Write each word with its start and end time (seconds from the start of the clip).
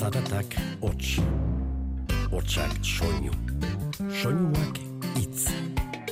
Zaratak 0.00 0.54
hots. 0.80 1.20
Hotsak 2.32 2.72
soinu. 2.80 3.32
Soinuak 4.22 4.78
hitz. 5.16 5.50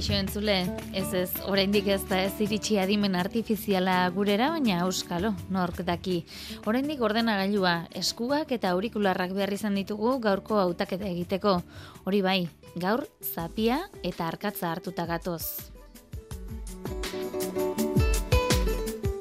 Kaixo 0.03 0.19
entzule, 0.19 0.55
ez 0.91 1.13
ez, 1.15 1.29
oraindik 1.47 1.85
ez 1.87 2.01
da 2.09 2.17
ez 2.25 2.33
iritsi 2.43 2.75
adimen 2.75 3.15
artifiziala 3.15 3.93
gurera, 4.11 4.49
baina 4.51 4.81
auskalo, 4.83 5.31
nork 5.47 5.79
daki. 5.87 6.17
Oraindik 6.67 6.99
ordenagailua, 7.07 7.87
eskuak 8.03 8.51
eta 8.51 8.75
aurikularrak 8.75 9.31
behar 9.31 9.55
izan 9.55 9.79
ditugu 9.79 10.17
gaurko 10.27 10.59
hautaketa 10.59 11.07
egiteko. 11.07 11.61
Hori 12.03 12.19
bai, 12.19 12.39
gaur 12.75 13.07
zapia 13.23 13.85
eta 14.03 14.27
arkatza 14.27 14.73
hartuta 14.75 15.07
gatoz. 15.07 15.72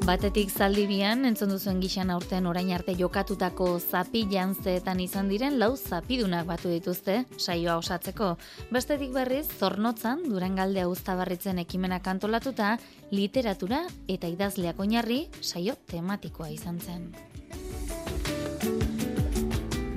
Batetik 0.02 0.50
zaldibian, 0.50 1.20
entzun 1.28 1.52
duzuen 1.52 1.78
gixan 1.78 2.08
aurten 2.10 2.48
orain 2.50 2.72
arte 2.74 2.96
jokatutako 2.98 3.68
zapi 3.78 4.24
jantzeetan 4.32 4.98
izan 4.98 5.28
diren 5.30 5.60
lau 5.60 5.76
zapidunak 5.76 6.48
batu 6.48 6.72
dituzte, 6.72 7.20
saioa 7.38 7.76
osatzeko. 7.78 8.32
Bestetik 8.74 9.14
berriz, 9.14 9.44
zornotzan, 9.60 10.24
durangalde 10.26 10.88
uztabarritzen 10.90 11.62
ekimenak 11.62 12.10
antolatuta, 12.10 12.72
literatura 13.14 13.84
eta 14.10 14.26
idazleak 14.26 14.82
oinarri 14.82 15.22
saio 15.40 15.78
tematikoa 15.94 16.50
izan 16.50 16.82
zen. 16.82 17.08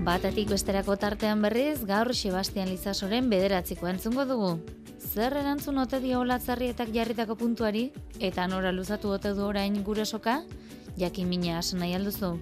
Batetik 0.05 0.53
besterako 0.53 1.01
tartean 1.01 1.41
berriz, 1.41 1.79
gaur 1.81 2.13
Sebastian 2.13 2.69
Lizasoren 2.69 3.33
bederatziko 3.33 3.89
entzungo 3.89 4.29
dugu. 4.29 4.57
Zer 5.15 5.31
erantzun 5.39 5.77
ote 5.79 6.01
dio 6.03 6.17
olatzarrietak 6.25 6.89
jarritako 6.91 7.37
puntuari, 7.39 7.85
eta 8.19 8.49
nora 8.51 8.73
luzatu 8.75 9.13
ote 9.15 9.29
du 9.37 9.45
orain 9.47 9.77
gure 9.87 10.03
soka, 10.03 10.41
jakin 10.99 11.29
mina 11.31 11.53
asen 11.61 11.79
nahi 11.79 11.93
alduzu. 11.95 12.33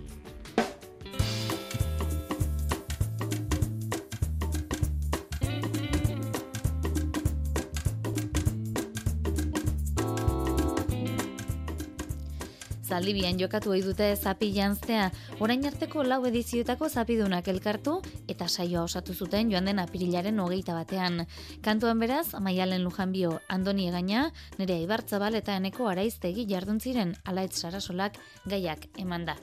Zaldibian 12.93 13.39
jokatu 13.41 13.71
ohi 13.73 13.79
dute 13.81 14.05
zapi 14.13 14.51
janztea, 14.53 15.07
orain 15.41 15.63
arteko 15.65 16.03
lau 16.05 16.19
edizioetako 16.29 16.89
zapidunak 16.93 17.47
elkartu 17.49 17.95
eta 18.29 18.45
saioa 18.45 18.83
osatu 18.85 19.15
zuten 19.17 19.49
joan 19.49 19.65
den 19.65 19.81
apirilaren 19.81 20.37
hogeita 20.43 20.75
batean. 20.77 21.23
Kantuan 21.65 22.03
beraz, 22.03 22.35
Maialen 22.37 22.83
Lujanbio, 22.85 23.39
Andoni 23.49 23.87
Egaina, 23.89 24.27
nire 24.59 24.77
Ibartzabal 24.83 25.39
eta 25.39 25.55
eneko 25.57 25.89
araiztegi 25.89 26.45
jardun 26.51 26.77
ziren 26.79 27.15
alaitz 27.25 27.63
sarasolak 27.63 28.21
gaiak 28.45 28.85
eman 29.01 29.25
da. 29.25 29.39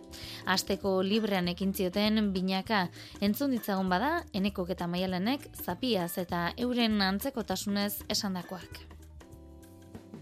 Asteko 0.47 1.01
librean 1.03 1.51
ekin 1.51 1.75
zioten 1.75 2.31
binaka, 2.37 2.85
entzun 3.19 3.51
ditzagun 3.59 3.91
bada, 3.91 4.13
enekok 4.33 4.77
eta 4.77 4.87
Maialenek 4.87 5.51
zapiaz 5.65 6.13
eta 6.23 6.53
euren 6.69 7.03
antzekotasunez 7.11 8.05
esandakoak. 8.07 9.00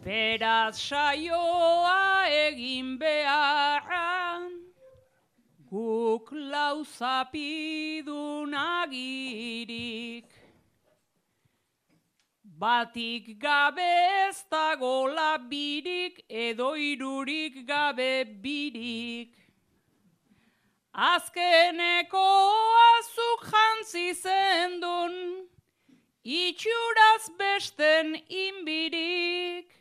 Beraz 0.04 0.78
saioa 0.78 2.26
egin 2.30 2.98
beharra, 3.00 4.40
guk 5.70 6.30
lau 6.32 6.84
zapidun 6.84 8.54
agirik. 8.54 10.30
Batik 12.44 13.40
gabe 13.40 13.90
ez 14.28 14.44
dago 14.50 15.08
labirik, 15.16 16.22
edo 16.28 16.74
irurik 16.74 17.66
gabe 17.66 18.24
birik. 18.42 19.34
Azkeneko 20.94 22.28
azuk 22.94 23.44
jantzi 23.50 24.14
zendun, 24.14 25.46
itxuraz 26.24 27.30
besten 27.38 28.14
inbirik. 28.28 29.77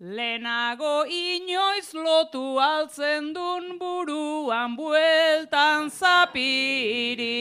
Lehenago 0.00 1.04
inoiz 1.04 1.92
lotu 1.92 2.56
altzen 2.56 3.34
dun 3.34 3.76
buruan 3.78 4.74
bueltan 4.74 5.90
zapiri. 5.90 7.36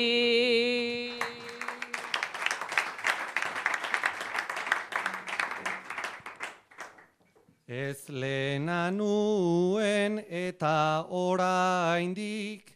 Ez 7.66 8.10
lehena 8.10 8.92
nuen 8.92 10.20
eta 10.28 11.08
oraindik, 11.08 12.76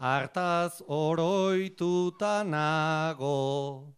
hartaz 0.00 0.80
oroituta 0.88 2.42
nago. 2.48 3.92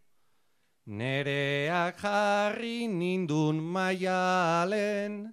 Nereak 0.87 1.97
jarri 1.97 2.87
nindun 2.87 3.57
maialen, 3.57 5.33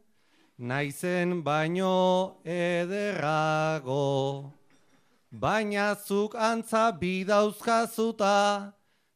naizen 0.57 1.43
baino 1.43 2.37
ederrago. 2.45 4.53
Baina 5.29 5.95
zuk 5.95 6.35
antza 6.35 6.97
bidauzkazuta, 6.97 8.73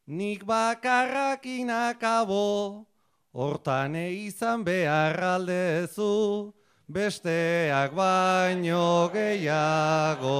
nik 0.08 0.44
bakarrakin 0.44 1.70
akabo. 1.70 2.84
Hortan 3.32 3.96
izan 3.96 4.62
behar 4.62 5.16
aldezu, 5.16 6.52
besteak 6.86 7.96
baino 7.96 9.08
gehiago. 9.08 10.36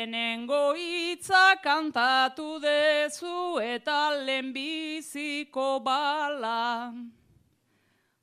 Lehenengo 0.00 0.74
hitza 0.74 1.56
kantatu 1.62 2.58
dezu 2.58 3.60
eta 3.60 4.24
lehenbiziko 4.24 5.84
bala. 5.84 6.94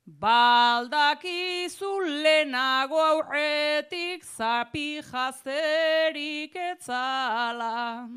Baldakizu 0.08 1.92
lehenago 2.24 2.98
aurretik 2.98 4.24
zapi 4.24 5.02
jazterik 5.02 6.56
etzala. 6.56 8.08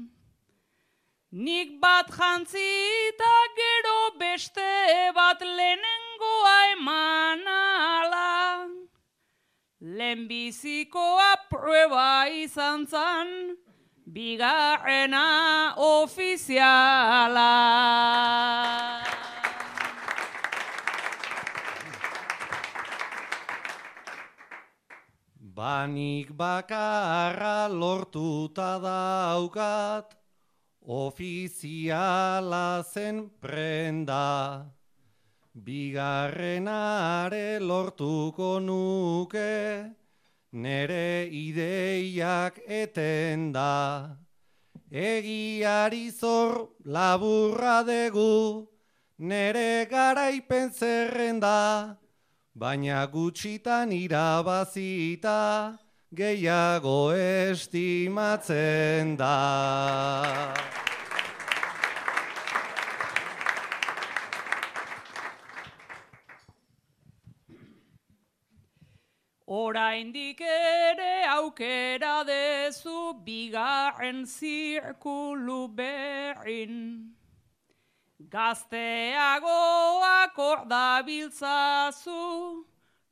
Nik 1.31 1.79
bat 1.79 2.09
jantzita 2.09 3.35
gero 3.61 4.17
beste 4.17 5.13
bat 5.13 5.39
lehenengoa 5.39 6.57
emanala. 6.73 8.80
Lehenbizikoa 9.81 11.49
prueba 11.49 12.29
izan 12.29 12.85
zan, 12.85 13.57
bigarrena 14.05 15.73
ofiziala. 15.73 17.49
Banik 25.41 26.29
bakarra 26.37 27.65
lortuta 27.65 28.77
daukat, 28.77 30.13
ofiziala 30.85 32.83
zen 32.85 33.31
prenda. 33.41 34.80
Bigarrenare 35.53 37.59
lortuko 37.59 38.63
nuke, 38.63 39.91
nere 40.53 41.27
ideiak 41.27 42.55
eten 42.67 43.51
da. 43.51 44.15
Egiari 44.89 46.09
zor 46.09 46.69
laburra 46.85 47.83
degu, 47.83 48.65
nere 49.19 49.85
garaipen 49.91 50.71
zerrenda, 50.71 51.97
baina 52.55 53.05
gutxitan 53.11 53.91
irabazita, 53.91 55.77
gehiago 56.15 57.11
estimatzen 57.11 59.17
da. 59.17 60.80
Oraindik 69.51 70.39
ere 70.39 71.27
aukera 71.27 72.23
dezu 72.23 73.11
bigarren 73.25 74.25
zirkulu 74.25 75.67
berrin. 75.75 77.11
Gazteagoak 78.29 80.39
ordabiltzazu, 80.39 82.63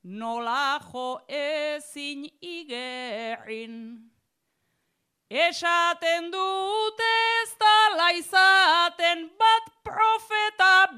nola 0.02 0.80
jo 0.80 1.20
ezin 1.28 2.30
igerrin. 2.40 4.08
Esaten 5.28 6.32
dute 6.32 7.12
ez 7.42 7.52
da 7.60 8.08
izaten 8.16 9.28
bat 9.36 9.68
profeta 9.84 10.88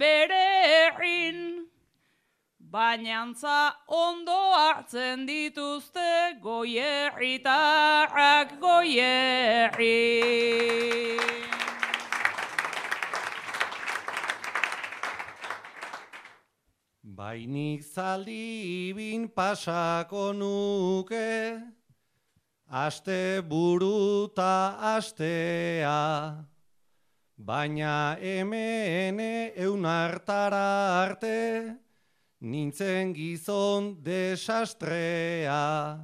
bererrin. 2.72 2.72
Bainantza 2.72 3.74
ondo 3.88 4.32
hartzen 4.32 5.26
dituzte 5.26 6.38
goierritarrak 6.42 8.60
goierri. 8.60 9.98
Bainik 17.04 17.82
zaldi 17.82 18.92
bin 18.96 19.28
pasako 19.28 20.32
nuke, 20.32 21.60
aste 22.70 23.42
buruta 23.42 24.78
astea. 24.96 26.46
Baina 27.38 28.16
hemen 28.20 29.20
eun 29.56 29.84
hartara 29.84 31.04
arte, 31.04 31.76
nintzen 32.42 33.14
gizon 33.14 34.02
desastrea. 34.02 36.02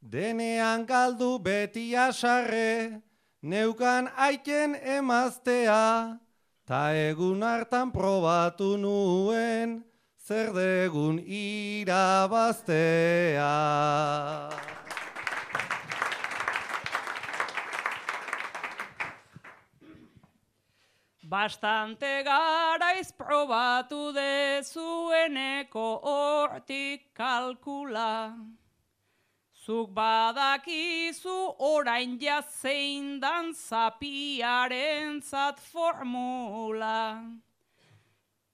Denean 0.00 0.86
galdu 0.86 1.38
beti 1.38 1.94
asarre, 1.94 3.02
neukan 3.42 4.08
aiken 4.16 4.74
emaztea, 4.74 6.18
ta 6.66 6.94
egun 6.96 7.42
hartan 7.44 7.92
probatu 7.92 8.76
nuen, 8.80 9.84
zer 10.18 10.52
degun 10.56 11.20
irabaztea. 11.22 12.72
Bastante 21.32 22.22
garaiz 22.24 23.10
probatu 23.16 24.12
dezueneko 24.12 25.84
hortik 26.04 27.06
kalkula. 27.16 28.36
Zuk 29.64 29.94
badakizu 29.96 31.56
orain 31.58 32.18
jazein 32.20 33.18
dan 33.18 33.54
zapiaren 33.54 35.22
zat 35.22 35.58
formula. 35.58 37.24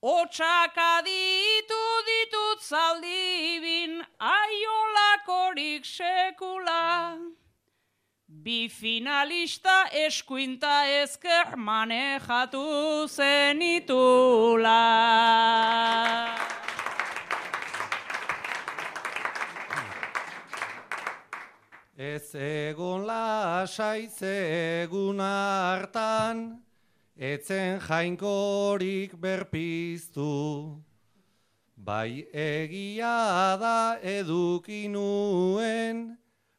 Otsak 0.01 0.79
aditu 0.79 1.83
ditut 2.11 2.63
zaldibin 2.63 4.07
aiolakorik 4.21 5.83
sekula. 5.85 7.19
Bi 8.29 8.69
finalista 8.69 9.89
eskuinta 9.89 10.85
ezker 11.01 11.57
manejatu 11.57 13.09
zenitula. 13.09 14.85
Ez 21.97 22.35
egon 22.35 23.07
lasai 23.07 24.11
egun 24.21 25.21
hartan, 25.21 26.63
etzen 27.17 27.81
jainkorik 27.81 29.17
berpiztu. 29.17 30.85
Bai 31.77 32.29
egia 32.33 33.57
da 33.57 33.99
edukinuen, 34.03 35.97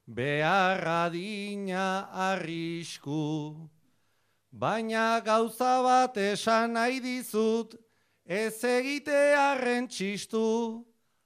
beharra 0.10 1.12
dina 1.12 2.10
arrisku. 2.12 3.70
Baina 4.52 5.22
gauza 5.24 5.84
bat 5.84 6.18
esan 6.18 6.74
nahi 6.74 7.00
dizut, 7.00 7.76
ez 8.26 8.64
egitearen 8.64 9.88
txistu, 9.88 10.84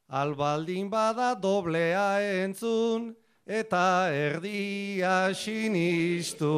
albaldin 0.10 0.90
bada 0.92 1.34
doblea 1.40 2.20
entzun, 2.44 3.16
eta 3.48 4.12
erdia 4.12 5.34
sinistu. 5.34 6.52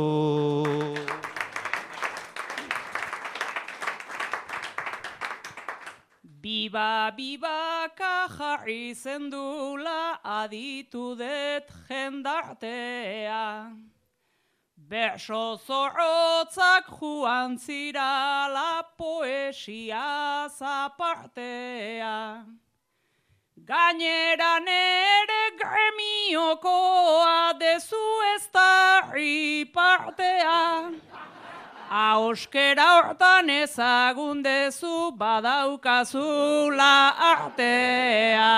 Biba, 6.45 7.09
bibaka 7.17 8.29
jarri 8.29 8.93
zendula 8.93 10.19
aditu 10.23 11.17
det 11.17 11.65
jendartea. 11.89 13.73
Berso 14.77 15.57
zorrotzak 15.65 16.85
juan 16.99 17.57
zirala 17.57 18.85
poesia 18.95 20.45
zapartea. 20.53 22.45
Gainera 23.65 24.59
nere 24.61 25.43
gremiokoa 25.57 27.57
dezu 27.57 28.05
ez 28.35 28.45
da 28.53 29.01
partea. 29.73 30.93
Auskera 31.95 32.85
hortan 32.97 33.49
ezagun 33.49 34.41
badaukazula 35.15 36.95
artea. 37.27 38.55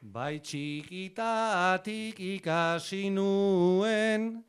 Bai 0.00 0.38
txikitatik 0.40 2.16
ikasi 2.36 3.10
nuen, 3.10 4.42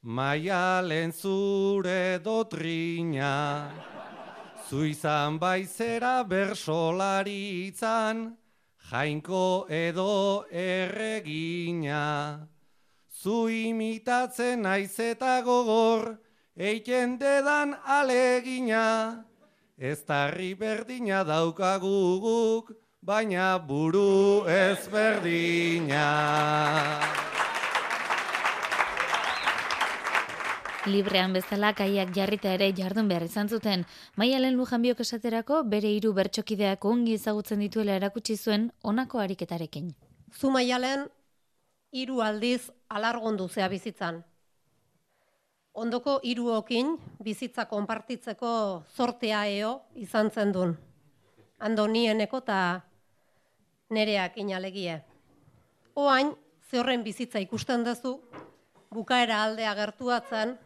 maialen 0.00 1.12
zure 1.12 2.18
dotrina. 2.24 3.68
Zu 4.70 4.84
izan 4.94 5.38
baizera 5.38 6.24
bersolari 6.24 7.68
itzan, 7.68 8.45
jainko 8.90 9.66
edo 9.68 10.44
erregina. 10.50 12.46
Zu 13.10 13.48
imitatzen 13.48 14.62
naiz 14.62 14.98
eta 15.00 15.42
gogor, 15.42 16.18
eiken 16.56 17.18
dedan 17.18 17.74
alegina. 17.84 19.24
Ez 19.78 20.04
tarri 20.04 20.54
berdina 20.54 21.24
daukaguguk, 21.24 22.72
baina 23.02 23.58
buru 23.58 24.46
ezberdina. 24.46 26.06
Librean 30.86 31.32
bezala 31.34 31.72
kaiak 31.74 32.12
jarrita 32.14 32.52
ere 32.54 32.70
jardun 32.76 33.08
behar 33.10 33.24
izan 33.26 33.48
zuten. 33.48 33.84
Maialen 34.16 34.56
Lujanbiok 34.56 35.00
esaterako 35.02 35.62
bere 35.64 35.90
hiru 35.90 36.12
bertsokideak 36.14 36.84
ongi 36.84 37.16
ezagutzen 37.18 37.60
dituela 37.64 37.96
erakutsi 37.98 38.36
zuen 38.36 38.70
honako 38.82 39.18
ariketarekin. 39.18 39.92
Zu 40.32 40.50
maialen 40.50 41.06
hiru 41.92 42.20
aldiz 42.22 42.70
alargondu 42.88 43.48
zea 43.48 43.68
bizitzan. 43.68 44.22
Ondoko 45.74 46.20
hiruokin 46.24 46.94
bizitza 47.22 47.66
konpartitzeko 47.68 48.50
zortea 48.96 49.44
eo 49.46 49.72
izan 49.94 50.30
zen 50.30 50.52
dun. 50.52 50.76
Andonieneko 51.58 52.38
eta 52.44 52.60
nereak 53.90 54.38
inalegie. 54.38 55.00
Oain, 55.96 56.32
ze 56.70 56.78
horren 56.78 57.02
bizitza 57.04 57.40
ikusten 57.40 57.84
duzu, 57.84 58.16
bukaera 58.90 59.42
aldea 59.44 59.74
gertuatzen, 59.74 60.56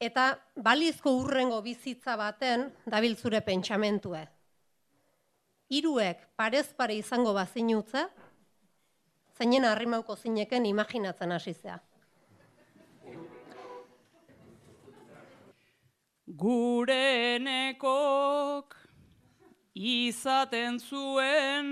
eta 0.00 0.38
balizko 0.56 1.10
urrengo 1.16 1.62
bizitza 1.62 2.16
baten 2.16 2.72
dabil 2.86 3.16
zure 3.16 3.40
pentsamentue. 3.40 4.26
Hiruek 5.68 6.18
parez 6.36 6.68
pare 6.76 6.94
izango 6.94 7.32
bazinutze, 7.34 8.06
zeinen 9.36 9.64
harrimauko 9.64 10.16
zineken 10.16 10.66
imaginatzen 10.66 11.32
hasizea. 11.32 11.78
Gurenekok 16.42 17.76
izaten 19.74 20.78
zuen 20.80 21.66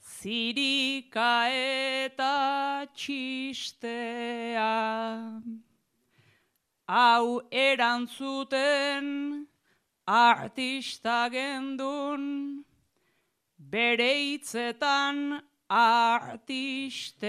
zirika 0.00 1.48
eta 1.52 2.86
txistea. 2.94 4.72
Hau 6.86 7.40
erantzuten 7.50 9.46
artista 10.06 11.30
gendun, 11.32 12.62
bere 13.56 14.14
hitzetan 14.20 15.42
artistea. 15.70 17.22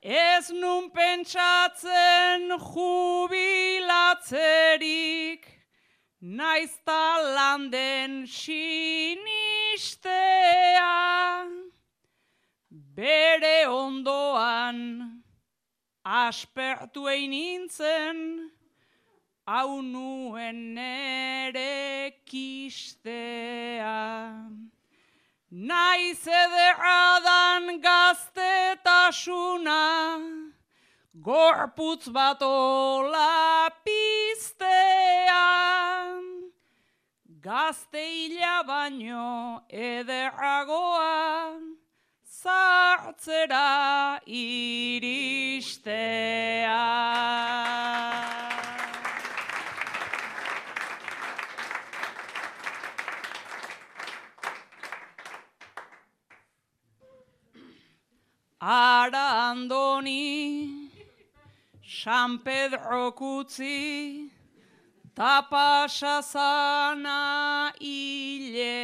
Ez 0.00 0.50
nun 0.54 0.90
pentsatzen 0.94 2.54
jubilatzerik, 2.54 5.42
naizta 6.20 7.18
landen 7.34 8.26
sinistea. 8.30 9.26
Bere 12.94 13.66
ondoan 13.66 15.23
aspertu 16.04 17.08
egin 17.08 17.30
nintzen, 17.30 18.50
hau 19.46 19.82
nuen 19.82 20.74
nere 20.74 22.12
kistea. 22.24 24.48
Naiz 25.50 26.26
ederradan 26.26 27.80
gaztetasuna, 27.80 30.18
gorputz 31.14 32.08
bat 32.08 32.42
ola 32.42 33.70
piztean. 33.84 35.22
Gazte 37.40 38.04
baino 38.66 39.62
ederragoa, 39.68 41.60
zartzera 42.44 44.20
iristea. 44.26 45.14
Ara 58.60 59.26
andoni, 59.50 60.90
San 61.82 62.38
Pedro 62.38 63.12
kutzi, 63.12 64.30
tapasa 65.16 66.22
zana 66.22 67.72
hileran, 67.80 68.74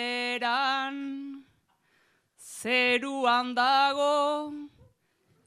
zeruan 2.60 3.54
dago, 3.54 4.52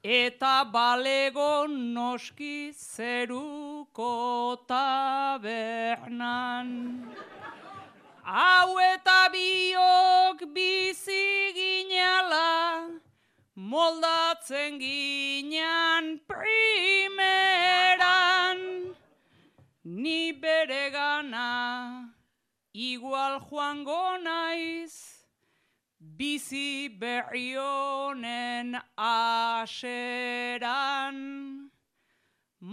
eta 0.04 0.64
balego 0.74 1.68
noski 1.70 2.74
zeruko 2.74 4.58
tabernan. 4.68 6.68
Hau 8.26 8.80
eta 8.80 9.30
biok 9.30 10.42
bizi 10.56 11.54
ginala, 11.54 12.90
moldatzen 13.56 14.80
ginean 14.82 16.20
primeran, 16.26 17.30
ni 19.84 20.32
bere 20.32 20.90
gana 20.90 22.10
igual 22.74 23.40
joango 23.46 24.18
naiz, 24.18 25.13
bizi 26.24 26.88
berri 27.02 27.52
aseran. 28.98 30.08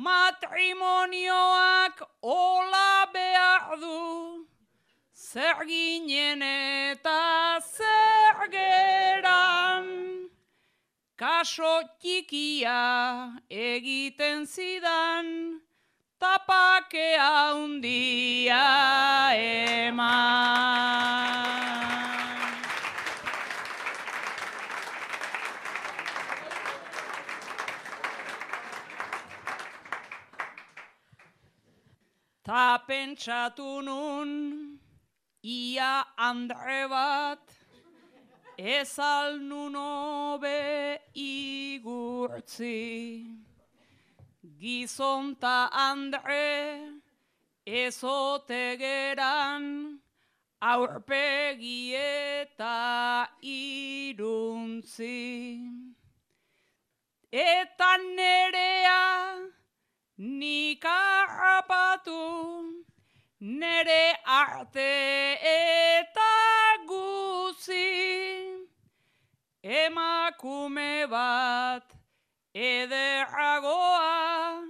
Matrimonioak 0.06 1.96
ola 2.22 3.06
behar 3.14 3.80
du, 3.82 4.46
zer 5.12 5.58
ginen 5.66 6.42
eta 6.42 7.58
zer 7.74 8.38
geran. 8.54 9.86
Kaso 11.18 11.74
txikia 12.00 12.82
egiten 13.50 14.46
zidan, 14.46 15.26
tapakea 16.20 17.34
hundia 17.58 18.66
eman. 19.88 20.40
Ta 32.50 32.82
pentsatu 32.82 33.78
nun, 33.80 34.30
ia 35.40 36.02
andre 36.18 36.88
bat, 36.90 37.46
ez 38.58 38.98
alnun 38.98 39.76
obe 39.78 40.98
igurtzi. 41.14 42.74
Gizonta 44.58 45.70
andre 45.70 46.90
ezote 47.64 48.76
geran 48.82 50.00
aurpegi 50.60 51.94
eta 51.94 53.28
iruntzi. 53.42 55.14
Eta 57.30 57.96
nerea 58.18 59.59
nik 60.20 60.84
harrapatu 60.84 62.84
nere 63.40 64.16
arte 64.26 65.38
eta 65.40 66.76
guzi. 66.86 68.68
Emakume 69.64 71.08
bat 71.08 71.96
ederragoa 72.54 74.60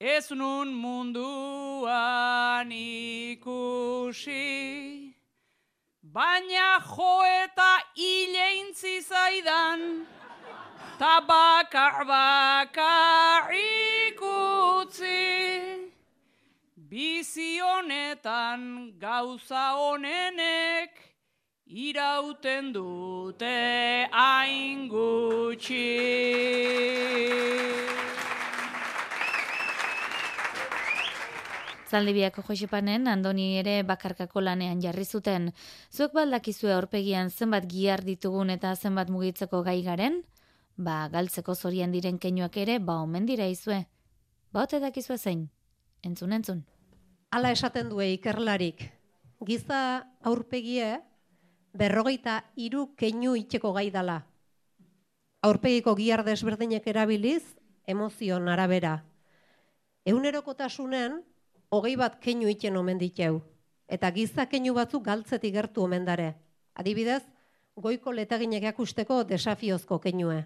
ez 0.00 0.30
nun 0.30 0.72
munduan 0.72 2.72
ikusi. 2.72 4.32
Baina 6.02 6.80
jo 6.80 7.22
eta 7.44 7.84
hileintzi 7.96 9.02
zaidan, 9.02 10.06
ta 11.00 11.16
bakar 11.24 12.04
bakar 12.04 13.48
ikutzi. 13.56 15.08
bizi 16.76 17.56
honetan 17.64 18.92
gauza 19.00 19.80
honenek 19.80 20.90
irauten 21.64 22.72
dute 22.74 24.08
hain 24.12 24.88
gutxi. 24.92 25.86
Zaldibiako 31.88 32.44
Josipanen 32.44 33.08
Andoni 33.08 33.56
ere 33.62 33.82
bakarkako 33.88 34.44
lanean 34.44 34.82
jarri 34.84 35.06
zuten. 35.08 35.48
Zuek 35.88 36.12
baldakizue 36.12 36.74
aurpegian 36.74 37.30
zenbat 37.30 37.64
gihar 37.72 38.04
ditugun 38.04 38.50
eta 38.50 38.74
zenbat 38.76 39.08
mugitzeko 39.08 39.62
gai 39.64 39.80
garen? 39.88 40.20
Ba, 40.76 41.08
galtzeko 41.12 41.54
zorian 41.54 41.92
diren 41.92 42.18
keinuak 42.18 42.56
ere, 42.56 42.78
ba, 42.78 43.00
omen 43.02 43.26
dira 43.26 43.46
izue. 43.48 43.84
Ba, 44.52 44.62
ote 44.62 44.80
dakizue 44.80 45.18
zein? 45.18 45.48
Entzun, 46.02 46.32
entzun. 46.32 46.64
Hala 47.30 47.52
esaten 47.52 47.88
due 47.88 48.08
ikerlarik. 48.14 48.82
Giza 49.46 50.06
aurpegie 50.26 50.98
berrogeita 51.72 52.44
hiru 52.56 52.90
keinu 52.96 53.36
itxeko 53.38 53.72
gai 53.72 53.90
dala. 53.90 54.24
Aurpegiko 55.42 55.94
gihar 55.96 56.24
desberdinek 56.24 56.86
erabiliz, 56.90 57.44
emozion 57.86 58.48
arabera. 58.48 59.04
Ehunerokotasunen, 60.04 61.20
hogei 61.70 61.94
bat 61.96 62.18
keinu 62.20 62.48
itxen 62.50 62.76
omen 62.76 62.98
diteu. 62.98 63.40
Eta 63.88 64.10
giza 64.12 64.46
keinu 64.46 64.74
batzuk 64.74 65.04
galtzetik 65.04 65.54
gertu 65.54 65.84
omen 65.84 66.04
dare. 66.04 66.34
Adibidez, 66.74 67.22
goiko 67.76 68.12
letaginek 68.12 68.62
jakusteko 68.70 69.22
desafiozko 69.24 70.00
keinue. 70.00 70.44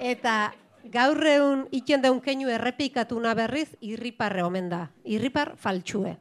Eta 0.00 0.54
gaur 0.88 1.20
egun 1.28 1.66
itxen 1.76 2.00
daun 2.00 2.22
keinu 2.24 2.48
errepikatu 2.48 3.18
na 3.20 3.34
berriz 3.36 3.68
irriparre 3.84 4.42
omen 4.42 4.70
da. 4.72 4.86
Irripar 5.04 5.52
faltsue. 5.60 6.14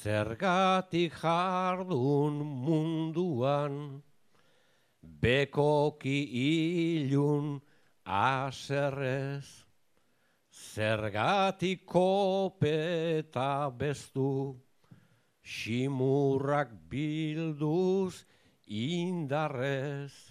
Zergatik 0.00 1.12
jardun 1.18 2.38
munduan, 2.38 3.74
bekoki 5.02 6.22
ilun 7.02 7.58
aserrez, 8.06 9.66
zergatik 10.54 11.84
kopeta 11.84 13.68
bestu, 13.76 14.56
simurrak 15.42 16.72
bilduz 16.88 18.24
indarrez, 18.66 20.29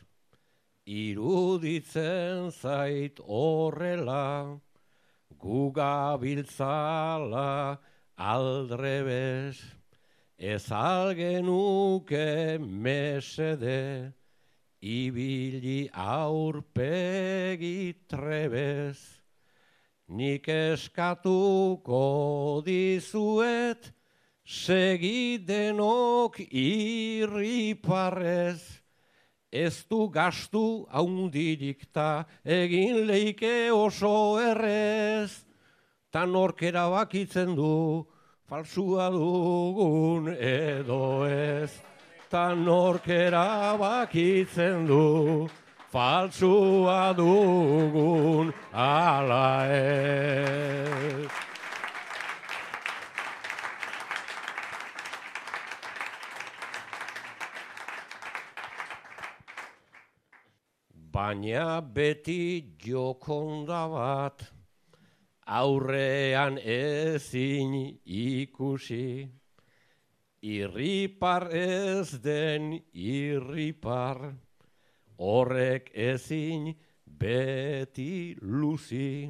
iruditzen 0.89 2.49
zait 2.49 3.21
horrela, 3.21 4.57
gugabiltzala, 5.37 7.77
aldrebez, 8.17 9.61
ez 10.39 10.71
algenuke 10.71 12.57
mesede, 12.57 14.13
ibili 14.81 15.89
aurpegi 15.93 17.93
trebez, 18.09 18.97
nik 20.09 20.49
eskatuko 20.49 22.01
dizuet, 22.65 23.93
segidenok 24.49 26.41
irriparrez, 26.49 28.78
ez 29.51 29.85
du 29.89 30.09
gastu 30.09 30.85
haundirik 30.91 31.91
ta 31.93 32.25
egin 32.45 33.07
leike 33.07 33.71
oso 33.73 34.37
errez, 34.37 35.45
ta 36.11 36.25
norkera 36.25 36.89
bakitzen 36.89 37.55
du, 37.55 38.05
falsua 38.47 39.09
dugun 39.09 40.29
edo 40.37 41.25
ez. 41.25 41.71
Ta 42.29 42.53
norkera 42.53 43.75
bakitzen 43.77 44.85
du, 44.85 45.49
falsua 45.89 47.13
dugun 47.17 48.53
ala 48.73 49.65
ez. 49.65 51.48
Baina 61.19 61.81
beti 61.81 62.77
jokonda 62.79 63.79
bat, 63.91 64.43
aurrean 65.59 66.55
ezin 66.63 67.73
ikusi, 68.05 69.27
irripar 70.55 71.45
ez 71.61 72.07
den 72.23 72.79
irripar, 72.93 74.21
horrek 75.19 75.91
ezin 75.91 76.71
beti 77.03 78.37
luzi, 78.39 79.27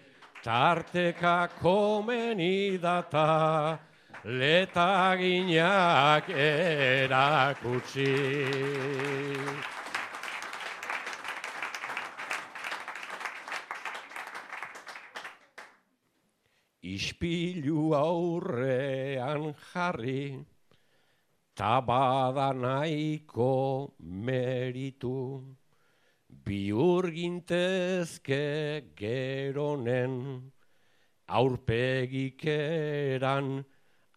Tarteka 0.44 1.48
komeni 1.60 2.78
data, 2.78 3.78
letaginak 4.24 6.28
erakutsi. 6.30 8.14
Ispilu 16.88 17.92
aurrean 17.92 19.52
jarri, 19.52 20.40
tabada 21.54 22.54
nahiko 22.54 23.92
meritu, 24.00 25.57
biurgintezke 26.48 28.40
geronen, 28.96 30.14
aurpegik 31.28 32.44
eran 32.48 33.64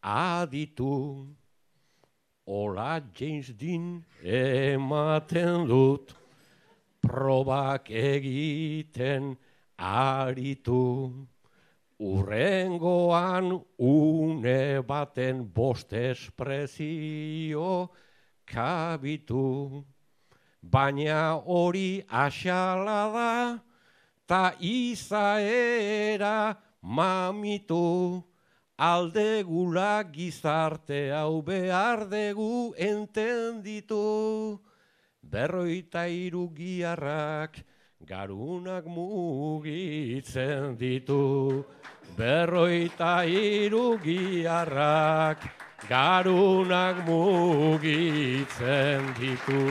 aditu, 0.02 1.28
Ola 2.48 3.02
James 3.13 3.52
Dean 3.60 4.04
ematen 4.24 5.67
dut, 5.67 6.15
probak 7.02 7.89
egiten 7.91 9.38
aritu. 9.78 11.28
Urrengoan 12.02 13.62
une 13.78 14.82
baten 14.82 15.46
bost 15.54 15.94
esprezio 15.94 17.91
kabitu. 18.46 19.86
Baina 20.63 21.41
hori 21.45 22.04
asala 22.08 23.12
da, 23.13 23.60
ta 24.28 24.54
izaera 24.60 26.58
mamitu. 26.84 28.24
Aldegula 28.78 30.04
gizarte 30.12 31.12
hau 31.13 31.41
behar 31.41 32.10
dugu 32.10 32.74
entenditu. 32.78 34.60
Berroita 35.21 36.08
irugiarrak 36.10 37.63
garunak 38.06 38.86
mugitzen 38.86 40.78
ditu. 40.78 41.63
Berroita 42.17 43.26
irugiarrak 43.26 44.02
garunak 45.89 47.06
mugitzen 47.08 49.02
ditu. 49.17 49.62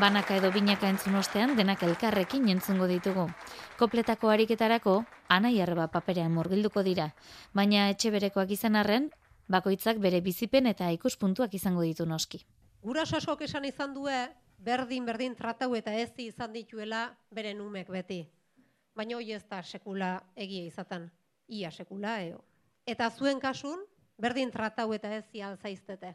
Banaka 0.00 0.36
edo 0.40 0.48
binaka 0.52 0.88
entzun 0.88 1.14
ostean 1.20 1.56
denak 1.56 1.82
elkarrekin 1.84 2.48
entzungo 2.48 2.86
ditugu. 2.88 3.28
Kopletako 3.76 4.30
ariketarako, 4.32 5.04
anai 5.28 5.60
arreba 5.60 5.88
paperean 5.92 6.32
murgilduko 6.32 6.82
dira, 6.82 7.12
baina 7.52 7.88
etxe 7.92 8.10
berekoak 8.10 8.50
izan 8.56 8.76
arren, 8.80 9.10
bakoitzak 9.48 9.98
bere 10.00 10.20
bizipen 10.24 10.66
eta 10.66 10.90
ikuspuntuak 10.96 11.54
izango 11.54 11.82
ditu 11.84 12.06
noski. 12.06 12.40
Gurasoak 12.80 13.42
esan 13.44 13.64
izan 13.68 13.92
due, 13.94 14.28
berdin 14.58 15.04
berdin 15.04 15.34
tratau 15.36 15.74
eta 15.76 15.92
ezi 15.92 16.28
izan 16.32 16.52
dituela 16.52 17.10
bere 17.30 17.54
numek 17.54 17.88
beti. 17.92 18.24
Baina 18.96 19.16
hoi 19.16 19.32
ez 19.32 19.44
da 19.48 19.62
sekula 19.62 20.20
egia 20.36 20.64
izaten, 20.64 21.10
ia 21.50 21.70
sekula 21.70 22.22
eo. 22.22 22.44
Eta 22.86 23.10
zuen 23.10 23.40
kasun, 23.42 23.84
berdin 24.18 24.50
tratau 24.50 24.92
eta 24.94 25.14
ezi 25.18 25.42
alzaiztete. 25.42 26.14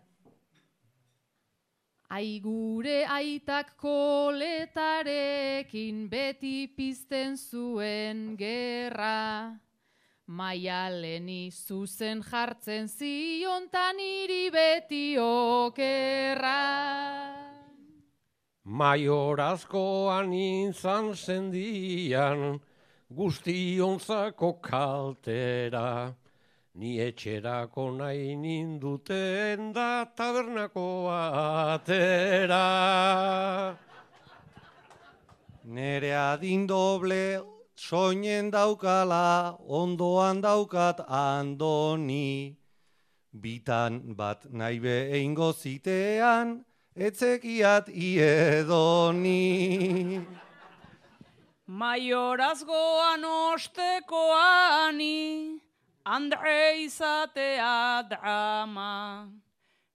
Ai 2.09 2.39
gure 2.39 3.05
aitak 3.09 3.77
koletarekin 3.81 6.09
beti 6.09 6.67
pizten 6.77 7.37
zuen 7.37 8.37
gerra. 8.37 9.59
Maialeni 10.27 11.51
zuzen 11.51 12.23
jartzen 12.23 12.87
ziontan 12.89 13.99
iri 13.99 14.49
beti 14.53 15.17
okerra. 15.21 16.55
Maiorazkoan 18.65 20.33
inzan 20.33 21.13
zendian, 21.13 22.59
guztionzako 23.13 24.61
kaltera. 24.61 26.13
Ni 26.75 26.99
etxerako 26.99 27.91
nahi 27.97 28.35
ninduten 28.35 29.73
da 29.73 30.05
tabernako 30.05 31.07
atera. 31.07 32.65
Nere 35.63 36.11
adin 36.13 36.67
doble 36.67 37.41
soinen 37.75 38.51
daukala, 38.51 39.57
ondoan 39.67 40.41
daukat 40.41 40.99
andoni. 41.07 42.57
Bitan 43.33 44.15
bat 44.15 44.45
nahi 44.51 44.79
behingo 44.79 45.53
zitean, 45.53 46.65
etzekiat 46.95 47.87
iedoni. 47.89 49.35
Maiorazgoan 51.67 53.23
ostekoani, 53.25 55.17
Andre 56.05 56.83
izatea 56.83 58.03
drama. 58.07 59.27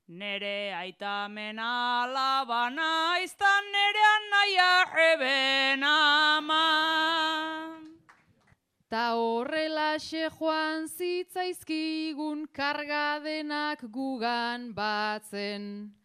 Nere 0.08 0.74
aitamen 0.74 1.58
alabana, 1.62 3.22
iztan 3.22 3.64
nerean 3.70 4.26
naia 4.32 4.72
eben 5.12 5.84
ama. 5.84 6.66
Ta 8.90 9.14
horrela 9.14 9.94
joan 10.02 10.88
zitzaizkigun 10.88 12.48
kargadenak 12.52 13.78
gugan 13.92 14.74
batzen. 14.74 15.99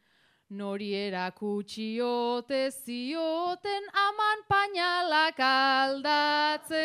Nori 0.56 0.94
erakutsi 0.96 2.00
ote 2.02 2.72
zioten 2.72 3.84
aman 3.92 4.44
painalak 4.48 5.40
aldatzen. 5.40 6.80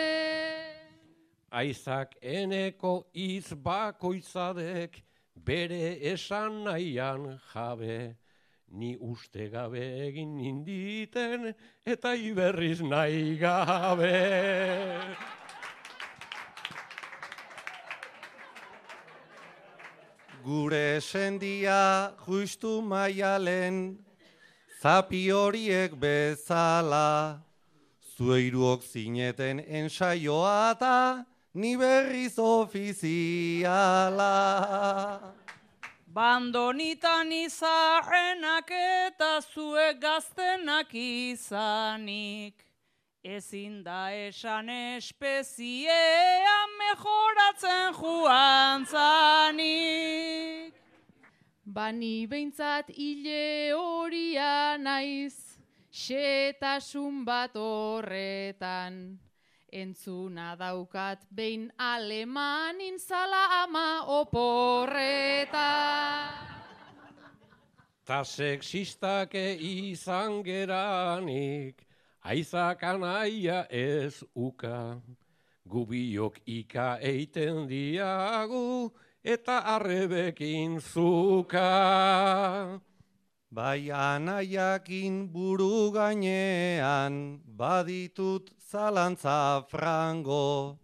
Aizak 1.53 2.17
eneko 2.21 2.95
iz 3.15 3.53
bakoitzadek 3.55 5.03
bere 5.37 5.99
esan 6.13 6.65
nahian 6.65 7.39
jabe. 7.53 8.17
Ni 8.71 8.97
uste 8.99 9.49
gabe 9.55 9.83
egin 10.09 10.37
ninditen 10.37 11.55
eta 11.87 12.15
iberriz 12.15 12.81
nahi 12.83 13.39
gabe. 13.39 14.17
Gure 20.45 21.01
sendia 21.01 22.13
justu 22.25 22.81
maialen, 22.81 23.99
zapi 24.81 25.29
horiek 25.29 25.93
bezala. 25.93 27.41
Zueiruok 28.17 28.83
zineten 28.83 29.61
ensaioa 29.61 30.73
eta 30.73 31.25
ni 31.55 31.77
berriz 31.77 32.39
ofiziala. 32.39 34.33
Bandonitan 36.09 37.33
izarrenak 37.33 38.71
eta 38.71 39.41
zuek 39.45 40.01
gaztenak 40.01 40.95
izanik. 40.95 42.70
Ezin 43.23 43.83
da 43.85 44.09
esan 44.17 44.69
espeziea 44.97 46.67
mejoratzen 46.79 47.93
joan 47.93 48.87
zanik. 48.89 50.75
Bani 51.65 52.27
behintzat 52.27 52.89
hile 52.97 53.73
horia 53.77 54.79
naiz, 54.81 55.61
xetasun 55.93 57.25
bat 57.27 57.53
horretan. 57.61 59.21
Entzuna 59.71 60.57
daukat 60.57 61.29
behin 61.29 61.71
alemanin 61.77 62.99
zala 62.99 63.63
ama 63.63 64.05
oporretan. 64.17 65.61
Ta 68.07 68.25
sexistak 68.25 69.35
izan 69.35 70.43
geranik, 70.43 71.90
aizak 72.23 72.83
anaia 72.83 73.67
ez 73.71 74.25
uka. 74.35 75.01
Gubiok 75.69 76.41
ika 76.47 76.99
eiten 76.99 77.69
diagu, 77.69 78.91
eta 79.23 79.61
arrebekin 79.77 80.81
zuka. 80.81 82.81
Bai 83.51 83.91
anaiakin 83.91 85.29
buru 85.33 85.93
gainean, 85.93 87.41
baditut 87.45 88.51
zalantza 88.71 89.67
frango. 89.69 90.79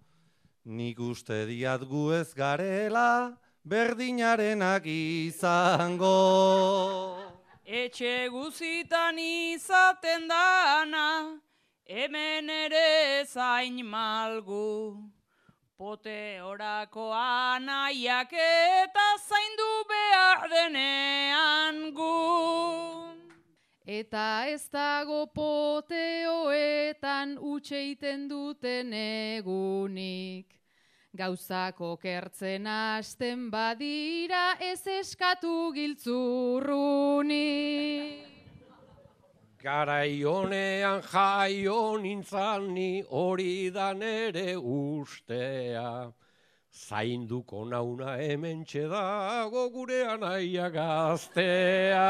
Nik 0.64 0.98
uste 0.98 1.46
diat 1.46 1.86
gu 1.86 2.12
ez 2.12 2.34
garela, 2.34 3.38
berdinarenak 3.62 4.86
izango. 4.86 6.16
Etxe 7.66 8.28
guzitan 8.30 9.18
izaten 9.18 10.28
dana, 10.28 11.40
hemen 11.84 12.48
ere 12.48 13.26
zain 13.26 13.82
malgu. 13.84 15.02
Pote 15.76 16.38
orako 16.40 17.10
anaiak 17.12 18.32
eta 18.32 19.18
zaindu 19.18 19.84
behar 19.88 20.48
denean 20.48 21.92
gu. 21.92 22.14
Eta 23.84 24.46
ez 24.46 24.68
dago 24.68 25.26
poteoetan 25.34 26.08
utxeiten 27.38 28.28
duten 28.28 28.92
egunik. 28.92 30.55
Gauzako 31.16 31.96
kertzen 31.98 32.66
hasten 32.66 33.50
badira 33.50 34.56
ez 34.60 34.86
eskatu 34.86 35.72
giltzurrunik. 35.72 38.26
Garai 39.62 40.22
honean 40.22 41.02
jaio 41.02 41.98
nintzan 41.98 42.74
ni 42.74 43.02
hori 43.02 43.70
da 43.70 43.92
nere 43.92 44.56
ustea. 44.56 46.12
Zainduko 46.70 47.64
nauna 47.64 48.16
hemen 48.20 48.64
dago 48.64 49.70
gure 49.72 50.04
anaia 50.04 50.70
gaztea. 50.70 52.02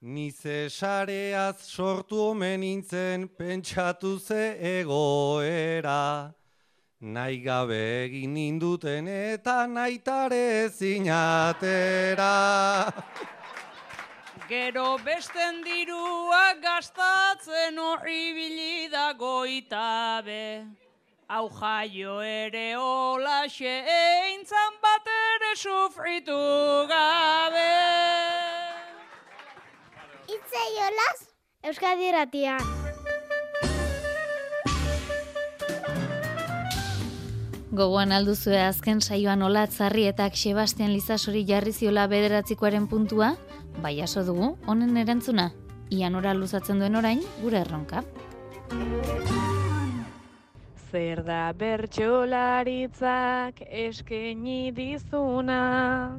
Ni 0.00 0.30
sareaz 0.32 1.60
sortu 1.60 2.30
omen 2.30 2.60
nintzen 2.60 3.28
pentsatu 3.28 4.18
ze 4.18 4.56
egoera. 4.80 6.39
Nahi 7.02 7.38
gabe 7.40 8.04
egin 8.04 8.34
ninduten 8.34 9.06
eta 9.08 9.66
naitare 9.66 10.68
zinatera. 10.68 12.34
Gero 14.48 14.98
besten 14.98 15.62
dirua 15.64 16.60
gastatzen 16.60 17.78
horri 17.80 18.34
bilida 18.36 19.14
goitabe. 19.16 20.66
Hau 21.30 21.48
jaio 21.48 22.20
ere 22.20 22.76
olaxe 22.76 23.72
eintzan 23.94 24.76
bat 24.82 25.08
ere 25.14 25.54
sufritu 25.56 26.36
gabe. 26.92 27.72
Itzei 30.28 30.76
olaz, 30.90 31.32
Euskadi 31.64 32.12
Irratian. 32.12 32.79
Gogoan 37.70 38.10
alduzue 38.10 38.58
azken 38.58 38.98
saioan 39.00 39.42
olatzarri 39.46 40.08
eta 40.10 40.24
Sebastian 40.34 40.90
Lizasori 40.90 41.44
jarri 41.46 41.70
ziola 41.72 42.08
bederatzikoaren 42.10 42.88
puntua, 42.90 43.36
bai 43.84 44.00
aso 44.02 44.24
dugu, 44.26 44.58
honen 44.66 44.96
erantzuna, 44.96 45.52
ian 45.94 46.16
ora 46.18 46.34
luzatzen 46.34 46.80
duen 46.82 46.96
orain, 46.98 47.22
gure 47.42 47.60
erronka. 47.60 48.02
zer 50.90 51.22
da 51.22 51.52
bertsolaritzak 51.54 53.62
eskeni 53.62 54.74
dizuna. 54.74 56.18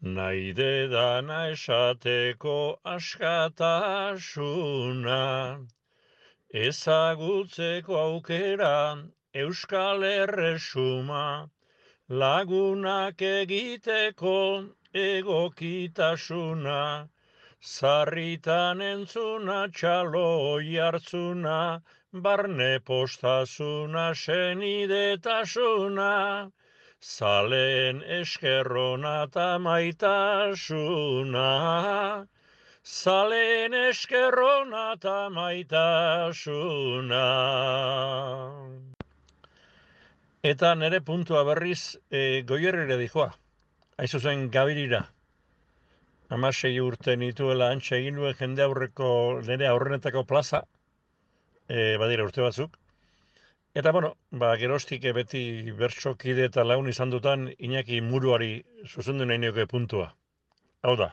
Nahi 0.00 0.56
dedana 0.56 1.52
esateko 1.52 2.80
askatasuna, 2.94 5.20
ezagutzeko 6.64 8.00
aukera 8.06 8.72
euskal 9.34 10.04
erresuma, 10.04 11.50
lagunak 12.08 13.20
egiteko 13.20 14.64
egokitasuna, 14.94 17.08
zarritan 17.60 18.80
entzuna 18.80 19.68
txalo 19.68 20.60
jartzuna, 20.64 21.82
barne 22.12 22.80
postasuna 22.80 24.14
senidetasuna, 24.14 26.50
zaleen 27.02 28.02
eskerrona 28.02 29.24
eta 29.24 29.58
maitasuna, 29.58 31.48
zaleen 32.82 33.74
eskerrona 33.74 34.92
eta 34.94 35.28
maitasuna. 35.28 37.26
Eta 40.48 40.74
nere 40.80 41.00
puntua 41.08 41.44
berriz 41.46 41.98
e, 42.10 42.42
goierrere 42.50 42.96
dijoa. 43.00 43.30
Aizu 44.02 44.20
zen 44.20 44.44
gabirira. 44.56 45.00
Amasei 46.36 46.74
urte 46.80 47.16
nituela 47.22 47.70
antxe 47.74 47.96
egin 47.98 48.18
nuen 48.18 48.36
jende 48.38 48.62
aurreko 48.64 49.08
nire 49.48 49.66
aurrenetako 49.70 50.22
plaza, 50.32 50.60
e, 51.68 51.96
badira 52.02 52.26
urte 52.28 52.44
batzuk. 52.44 52.76
Eta, 53.78 53.92
bueno, 53.96 54.12
ba, 54.42 54.54
gerostik 54.60 55.04
beti 55.16 55.42
bertsokide 55.80 56.46
eta 56.50 56.64
lagun 56.64 56.88
izan 56.92 57.10
dutan 57.14 57.48
Iñaki 57.68 58.00
muruari 58.10 58.52
zuzendu 58.86 59.26
nahi 59.28 59.42
nioke 59.42 59.66
puntua. 59.72 60.06
Hau 60.82 60.94
da. 61.00 61.08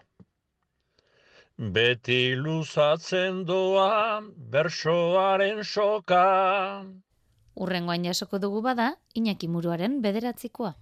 Beti 1.80 2.21
luzatzen 2.45 3.43
doa 3.50 4.21
bersoaren 4.56 5.63
soka. 5.63 6.24
Urrengoan 7.56 8.04
jasoko 8.04 8.39
dugu 8.39 8.62
bada, 8.62 8.89
Iñaki 9.15 9.48
Muruaren 9.48 10.02
bederatzikoa. 10.02 10.74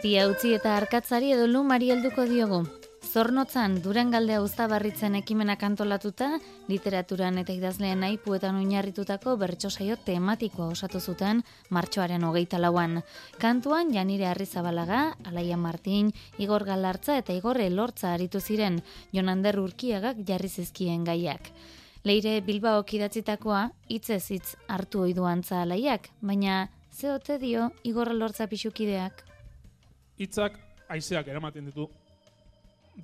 Zapia 0.00 0.22
utzi 0.32 0.54
eta 0.56 0.78
arkatzari 0.78 1.34
edo 1.34 1.44
lumari 1.44 1.90
helduko 1.92 2.22
diogu. 2.24 2.62
Zornotzan, 3.04 3.74
Durangaldea 3.84 4.38
uztabarritzen 4.40 5.18
ekimenak 5.18 5.60
antolatuta, 5.66 6.30
literaturan 6.72 7.36
eta 7.42 7.52
idazleen 7.52 8.06
aipuetan 8.08 8.56
oinarritutako 8.62 9.36
bertso 9.36 9.68
saio 9.68 9.98
tematikoa 10.06 10.70
osatu 10.72 11.04
zuten 11.04 11.44
martxoaren 11.68 12.24
hogeita 12.24 12.56
lauan. 12.64 13.02
Kantuan, 13.44 13.92
Janire 13.92 14.30
Arrizabalaga, 14.30 15.02
Alaia 15.28 15.60
Martin, 15.60 16.14
Igor 16.38 16.64
Galartza 16.64 17.18
eta 17.20 17.36
Igor 17.36 17.60
Elortza 17.60 18.14
aritu 18.14 18.40
ziren, 18.40 18.80
Jonander 19.12 19.60
Urkiagak 19.60 20.24
jarri 20.24 20.48
zizkien 20.48 21.04
gaiak. 21.04 21.52
Leire 22.08 22.38
Bilbao 22.40 22.86
kidatzitakoa, 22.88 23.66
hitzez 23.92 24.30
hitz 24.30 24.54
hartu 24.66 25.04
oidu 25.10 25.28
antza 25.28 25.60
alaiak, 25.60 26.08
baina 26.22 26.70
zeote 26.88 27.36
dio 27.36 27.74
Igor 27.84 28.16
Elortza 28.16 28.48
pixukideak. 28.48 29.26
Hitzak 30.20 30.58
haizeak 30.92 31.28
eramaten 31.32 31.70
ditu 31.70 31.86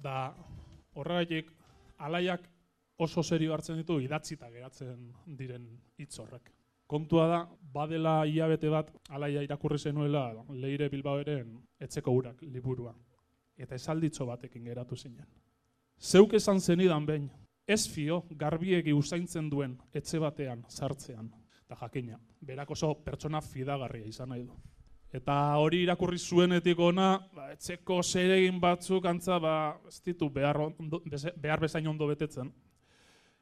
da 0.02 0.34
horregatik 0.94 1.48
alaiak 1.98 2.44
oso 2.98 3.22
serio 3.22 3.54
hartzen 3.54 3.80
ditu 3.80 3.98
idatzita 4.00 4.50
geratzen 4.50 5.08
diren 5.38 5.66
hitz 5.98 6.18
horrek. 6.20 6.52
Kontua 6.86 7.26
da, 7.26 7.38
badela 7.72 8.20
hilabete 8.24 8.68
bat 8.70 8.92
alaia 9.10 9.42
irakurri 9.42 9.78
zenuela 9.78 10.28
leire 10.50 10.88
bilbaoeren 10.88 11.56
etzeko 11.80 12.12
urak 12.14 12.42
liburua. 12.42 12.94
Eta 13.56 13.74
esalditzo 13.74 14.26
batekin 14.26 14.64
geratu 14.64 14.96
zinen. 14.96 15.26
Zeuk 15.98 16.34
esan 16.34 16.60
zenidan 16.60 17.06
behin, 17.06 17.30
ez 17.66 17.88
fio 17.88 18.22
garbiegi 18.38 18.92
usaintzen 18.92 19.50
duen 19.50 19.78
etxe 19.92 20.20
batean 20.22 20.64
sartzean. 20.68 21.32
Eta 21.64 21.76
jakina, 21.80 22.20
berak 22.40 22.70
oso 22.70 22.94
pertsona 23.02 23.40
fidagarria 23.40 24.06
izan 24.06 24.28
nahi 24.28 24.44
du. 24.44 24.54
Eta 25.14 25.34
hori 25.56 25.82
irakurri 25.84 26.18
zuenetik 26.18 26.78
ona, 26.82 27.16
ba, 27.34 27.50
etxeko 27.54 28.02
zeregin 28.02 28.58
batzuk 28.60 29.06
antza 29.06 29.38
ba, 29.38 29.54
ez 29.88 30.00
ditu 30.04 30.28
behar, 30.30 30.58
ondo, 30.58 31.00
beze- 31.06 31.32
behar 31.40 31.60
bezain 31.60 31.86
ondo 31.86 32.06
betetzen. 32.06 32.50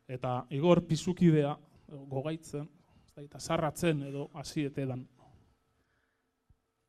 Eta 0.06 0.44
igor 0.50 0.82
pizukidea 0.86 1.56
gogaitzen, 1.88 2.68
eta 3.16 3.40
zarratzen 3.40 4.02
edo 4.10 4.28
hasietedan. 4.34 5.06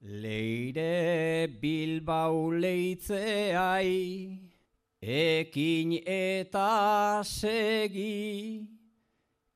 Leire 0.05 1.47
Bilbao 1.61 2.51
leitzeai, 2.51 4.37
ekin 5.01 5.95
eta 6.05 7.21
segi, 7.23 8.74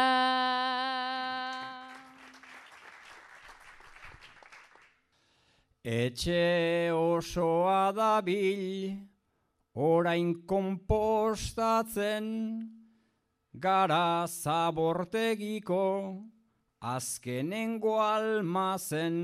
Etxe 5.84 6.88
osoa 6.92 7.92
dabil, 7.92 8.96
orain 9.76 10.32
konpostatzen, 10.48 12.26
gara 13.52 14.26
zabortegiko, 14.26 15.84
azkenengo 16.80 18.00
almazen, 18.00 19.16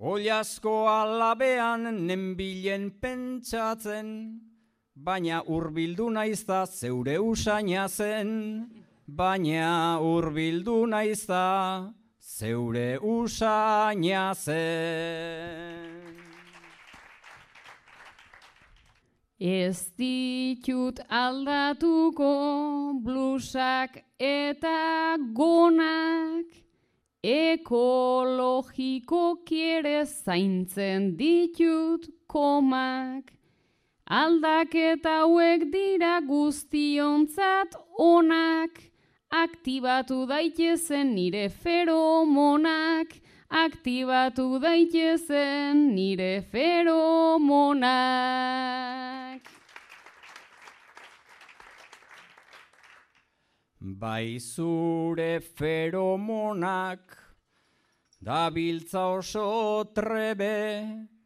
Oliasko 0.00 0.88
alabean 0.88 2.06
nenbilen 2.06 2.92
pentsatzen, 3.00 4.47
baina 5.04 5.42
hurbildu 5.46 6.08
naizta 6.10 6.66
zeure 6.66 7.18
usaina 7.22 7.86
zen, 7.88 8.66
baina 9.06 9.98
hurbildu 10.02 10.86
naizta 10.90 11.92
zeure 12.18 12.98
usaina 12.98 14.34
zen. 14.34 16.18
Ez 19.38 19.94
ditut 19.94 20.98
aldatuko 21.08 22.32
blusak 23.04 24.02
eta 24.18 25.16
gonak, 25.32 26.46
ekologiko 27.22 29.22
kiere 29.46 30.06
zaintzen 30.06 31.16
ditut 31.16 32.10
komak. 32.26 33.37
Aldaketa 34.08 35.20
hauek 35.20 35.68
dira 35.70 36.20
guztionzat 36.24 37.74
onak, 38.00 38.80
aktibatu 39.30 40.26
daitezen 40.26 41.12
nire 41.14 41.50
feromonak, 41.52 43.12
aktibatu 43.50 44.58
daitezen 44.62 45.92
nire 45.94 46.40
feromonak. 46.40 47.92
Bai 53.80 54.38
zure 54.40 55.40
feromonak, 55.40 57.12
dabiltza 58.24 59.04
oso 59.20 59.84
trebe, 59.92 61.17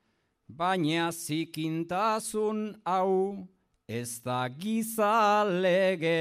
baina 0.56 1.10
zikintasun 1.10 2.76
hau 2.84 3.48
ez 3.88 4.20
da 4.24 4.48
gizalege. 4.48 6.20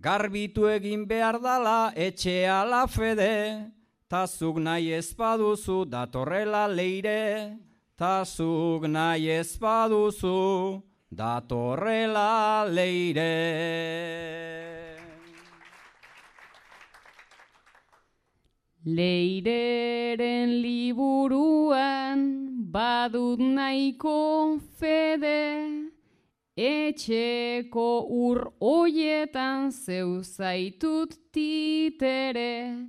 Garbitu 0.00 0.66
egin 0.68 1.06
behar 1.06 1.38
dala 1.40 1.92
etxea 1.96 2.64
la 2.68 2.86
fede, 2.86 3.70
tazuk 4.10 4.58
nahi 4.66 4.92
ezpaduzu 4.98 5.84
datorrela 5.88 6.66
leire, 6.68 7.56
tazuk 7.96 8.82
nahi 8.96 9.30
ezpaduzu 9.40 10.82
datorrela 11.10 12.66
leire. 12.68 13.34
Leireren 18.84 20.60
liburuan 20.60 22.43
badut 22.74 23.38
nahiko 23.38 24.58
fede, 24.78 25.42
etxeko 26.58 27.90
ur 28.26 28.40
hoietan 28.58 29.70
zeu 29.70 30.22
zaitut 30.22 31.14
titere, 31.30 32.88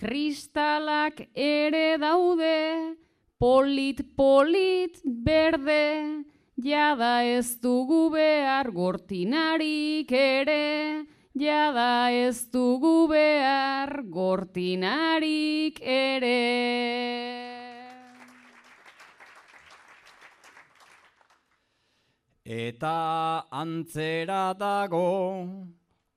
kristalak 0.00 1.20
ere 1.34 1.98
daude, 2.00 2.96
polit 3.38 4.00
polit 4.16 4.96
berde, 5.04 6.24
jada 6.56 7.12
ez 7.36 7.60
dugu 7.60 8.08
behar 8.16 8.72
gortinarik 8.72 10.16
ere, 10.22 11.04
jada 11.36 11.92
ez 12.24 12.48
dugu 12.48 12.96
behar 13.12 14.00
gortinarik 14.08 15.84
ere. 15.84 17.57
Eta 22.48 23.44
antzera 23.52 24.54
dago, 24.56 25.44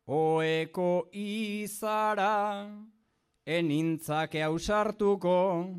oeko 0.08 1.10
izara, 1.12 2.72
enintzake 3.44 4.39
hausartuko, 4.39 5.76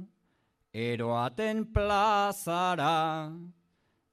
eroaten 0.75 1.65
plazara. 1.73 3.33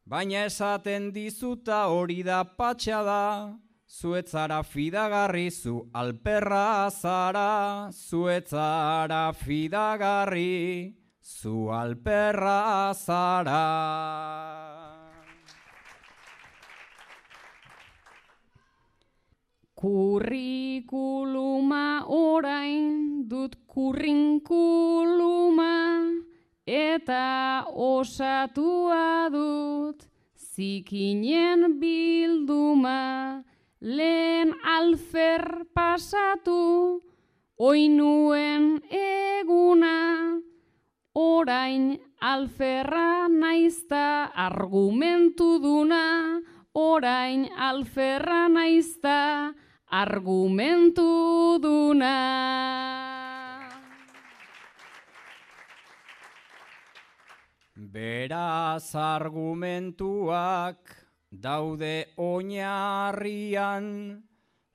Baina 0.08 0.46
esaten 0.48 1.12
dizuta 1.12 1.82
hori 1.92 2.24
da 2.24 2.46
patxada, 2.46 3.60
zuetzara 3.86 4.64
fidagarri 4.64 5.52
zu 5.52 5.90
alperra 5.94 6.90
zara, 6.90 7.92
zuetzara 7.92 9.34
fidagarri 9.36 10.96
zu 11.22 11.68
alperra 11.68 12.94
zara. 12.96 14.79
Kurrikuluma 19.80 22.04
orain 22.12 23.24
dut 23.32 23.56
kurrinkuluma 23.64 24.60
eta 26.68 27.64
osatua 27.64 29.32
dut 29.32 30.04
zikinen 30.36 31.80
bilduma. 31.80 33.40
Lehen 33.80 34.52
alfer 34.68 35.64
pasatu 35.74 37.00
oinuen 37.56 38.84
eguna. 38.92 40.44
Orain 41.16 41.96
alferra 42.20 43.32
naizta 43.32 44.28
argumentu 44.36 45.56
duna. 45.64 46.44
Orain 46.76 47.48
alferra 47.56 48.52
naizta 48.52 49.56
argumentu 49.90 51.58
duna. 51.58 52.18
Beraz 57.74 58.94
argumentuak 58.94 60.78
daude 61.32 62.14
oinarrian, 62.18 63.86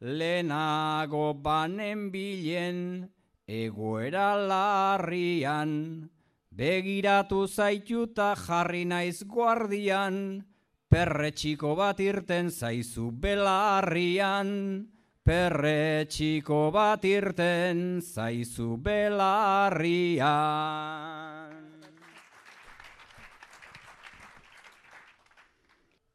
lehenago 0.01 1.35
banen 1.39 2.11
bilen 2.11 3.07
egoera 3.47 4.35
larrian, 4.35 6.11
begiratu 6.51 7.47
zaituta 7.47 8.35
jarri 8.35 8.85
naiz 8.85 9.23
guardian, 9.23 10.43
perretxiko 10.91 11.77
bat 11.79 12.01
irten 12.01 12.51
zaizu 12.51 13.13
belarrian, 13.13 14.94
perretxiko 15.25 16.69
bat 16.75 17.05
irten 17.09 18.01
zaizu 18.05 18.77
belarrian. 18.77 20.25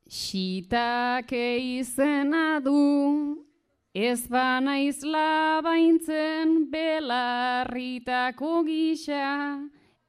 Xitake 0.10 1.58
izena 1.80 2.60
du, 2.62 3.42
ez 3.94 4.28
banaiz 4.30 5.02
labaintzen 5.02 6.70
belarritako 6.70 8.62
gisa, 8.70 9.58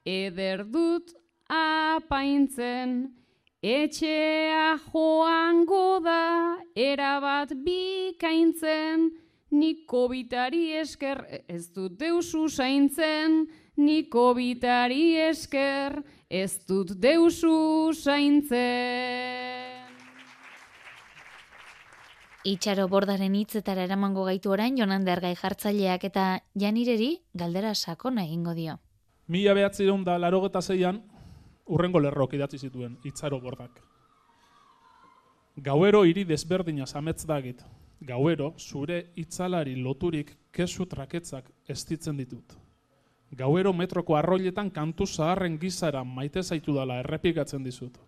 eder 0.05 0.65
dut 0.69 1.17
apaintzen, 1.49 3.20
etxea 3.63 4.79
joango 4.89 6.01
da, 6.01 6.57
erabat 6.75 7.53
bikaintzen, 7.65 9.11
niko 9.51 10.07
bitari 10.09 10.73
esker 10.81 11.21
ez 11.49 11.69
dut 11.75 11.99
deusu 12.01 12.49
zaintzen, 12.49 13.45
niko 13.77 14.33
bitari 14.35 15.17
esker 15.29 16.01
ez 16.31 16.65
dut 16.67 16.95
deusu 16.97 17.93
zaintzen. 17.93 19.69
Itxaro 22.49 22.87
bordaren 22.89 23.35
hitzetara 23.37 23.85
eramango 23.85 24.25
gaitu 24.25 24.55
orain 24.55 24.79
Jonan 24.79 25.05
Dergai 25.05 25.35
jartzaileak 25.37 26.07
eta 26.09 26.41
Janireri 26.57 27.19
galdera 27.37 27.75
sakona 27.75 28.25
egingo 28.25 28.55
dio. 28.57 28.79
Mila 29.29 29.53
behatzireun 29.55 30.01
da 30.05 30.17
larogeta 30.19 30.63
zeian, 30.63 31.03
urrengo 31.71 32.01
lerrok 32.03 32.35
idatzi 32.35 32.59
zituen, 32.59 32.99
itxaro 33.07 33.41
bordak. 33.41 33.79
Gauero 35.57 36.05
hiri 36.05 36.25
desberdina 36.25 36.85
ametz 36.95 37.25
dagit. 37.27 37.63
Gauero, 38.01 38.55
zure 38.59 39.11
itzalari 39.17 39.75
loturik 39.77 40.33
kesu 40.53 40.87
traketzak 40.87 41.51
estitzen 41.69 42.17
ditut. 42.17 42.55
Gauero 43.37 43.73
metroko 43.73 44.17
arroiletan 44.17 44.71
kantu 44.71 45.07
zaharren 45.07 45.59
gizara 45.59 46.03
maite 46.05 46.43
zaitu 46.43 46.75
dala 46.75 46.99
errepikatzen 47.01 47.63
dizut. 47.63 47.99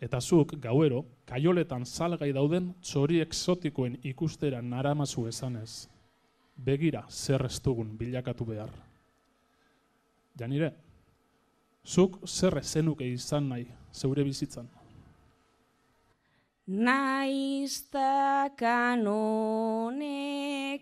Eta 0.00 0.20
zuk, 0.20 0.56
gauero, 0.60 1.04
kaioletan 1.24 1.86
salgai 1.86 2.32
dauden 2.32 2.72
txori 2.82 3.20
exotikoen 3.20 3.98
ikustera 4.04 4.60
naramazu 4.62 5.26
esanez. 5.28 5.88
Begira, 6.56 7.04
zer 7.08 7.44
ez 7.46 7.60
dugun 7.62 7.96
bilakatu 7.98 8.44
behar. 8.44 8.72
Janire, 10.36 10.72
zuk 11.86 12.18
zer 12.26 12.62
zenuke 12.62 13.06
izan 13.12 13.48
nahi, 13.48 13.66
zeure 13.92 14.24
bizitzan. 14.24 14.68
Naizta 16.66 18.50
kanonek 18.58 20.02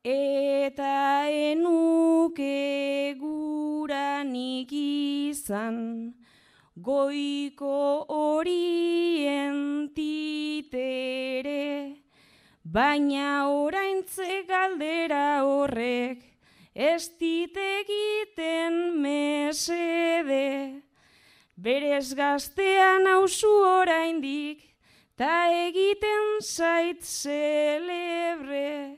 Eta 0.01 1.29
enuke 1.29 3.13
guranik 3.19 4.71
izan, 4.73 6.15
goiko 6.75 8.05
horien 8.09 9.91
titere, 9.93 12.01
baina 12.63 13.47
oraintze 13.49 14.43
galdera 14.49 15.43
horrek, 15.45 16.23
ez 16.73 17.11
egiten 17.21 19.01
mesede. 19.01 20.81
Berez 21.61 22.15
gaztean 22.17 23.05
hausu 23.05 23.49
oraindik, 23.69 24.63
ta 25.15 25.45
egiten 25.53 26.39
zait 26.41 27.03
celebre. 27.05 28.97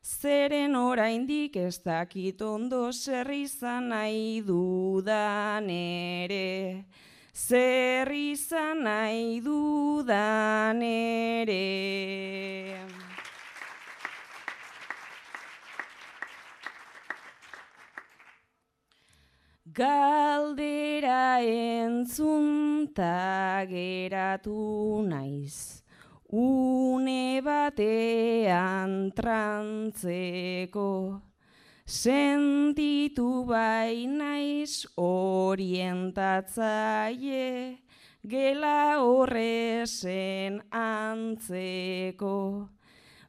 Zeren 0.00 0.72
oraindik 0.80 1.58
ez 1.60 1.76
dakit 1.84 2.40
ondo 2.40 2.88
zer 2.92 3.28
izan 3.28 3.90
nahi 3.92 4.40
dudan 4.40 5.68
ere. 5.68 6.86
Zer 7.34 8.08
izan 8.08 8.88
nahi 8.88 9.42
dudan 9.44 10.80
ere. 10.80 11.66
Galdera 19.78 21.38
entzun 21.38 22.90
ta 22.92 23.62
geratu 23.62 25.06
naiz, 25.06 25.86
une 26.32 27.40
batean 27.46 29.14
trantzeko, 29.14 31.22
sentitu 31.86 33.46
bai 33.46 34.10
naiz 34.10 34.82
orientatzaie, 34.98 37.78
gela 38.26 38.98
horrezen 38.98 40.58
antzeko. 40.74 42.66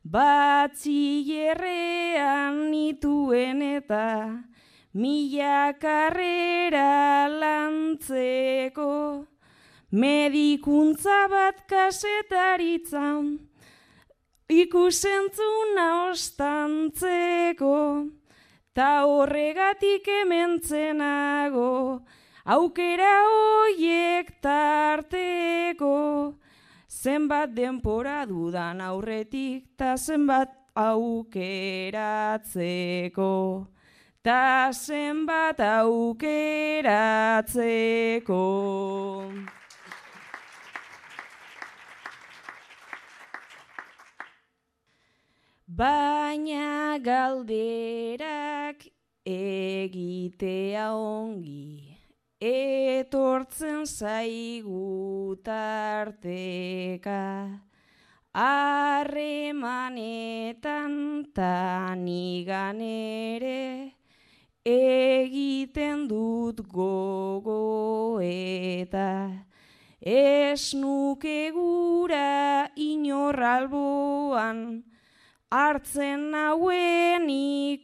Batzierrean 0.01 2.73
nituen 2.73 3.61
eta, 3.61 4.49
mila 4.93 5.73
karrera 5.77 7.27
lantzeko, 7.29 9.25
medikuntza 9.91 11.27
bat 11.29 11.67
kasetaritzan, 11.69 13.39
ikusentzuna 14.49 16.09
ostantzeko, 16.09 18.09
ta 18.73 19.05
horregatik 19.05 20.07
ementzenago, 20.25 22.01
aukera 22.45 23.25
hoiek 23.29 24.41
tarteko, 24.41 26.33
zenbat 26.89 27.53
denpora 27.53 28.25
dudan 28.25 28.81
aurretik, 28.81 29.77
ta 29.77 29.97
zenbat 29.97 30.49
aukeratzeko 30.73 31.29
ta 34.21 34.71
zenbat 34.73 35.59
aukeratzeko. 35.59 36.43
Baina 45.79 46.99
galderak 46.99 48.83
egitea 49.23 50.91
ongi, 50.91 51.95
etortzen 52.41 53.85
zaigu 53.87 55.39
tarteka, 55.39 57.23
harremanetan 58.35 59.63
tanigan 61.31 62.81
ere, 62.83 63.98
egiten 64.69 66.07
dut 66.09 66.61
gogo 66.69 68.19
eta 68.21 69.09
ez 70.01 70.73
nuke 70.73 71.51
gura 71.55 72.69
inorralboan 72.75 74.59
hartzen 75.51 76.33
hauen 76.33 77.29
ikolpeka. 77.29 77.81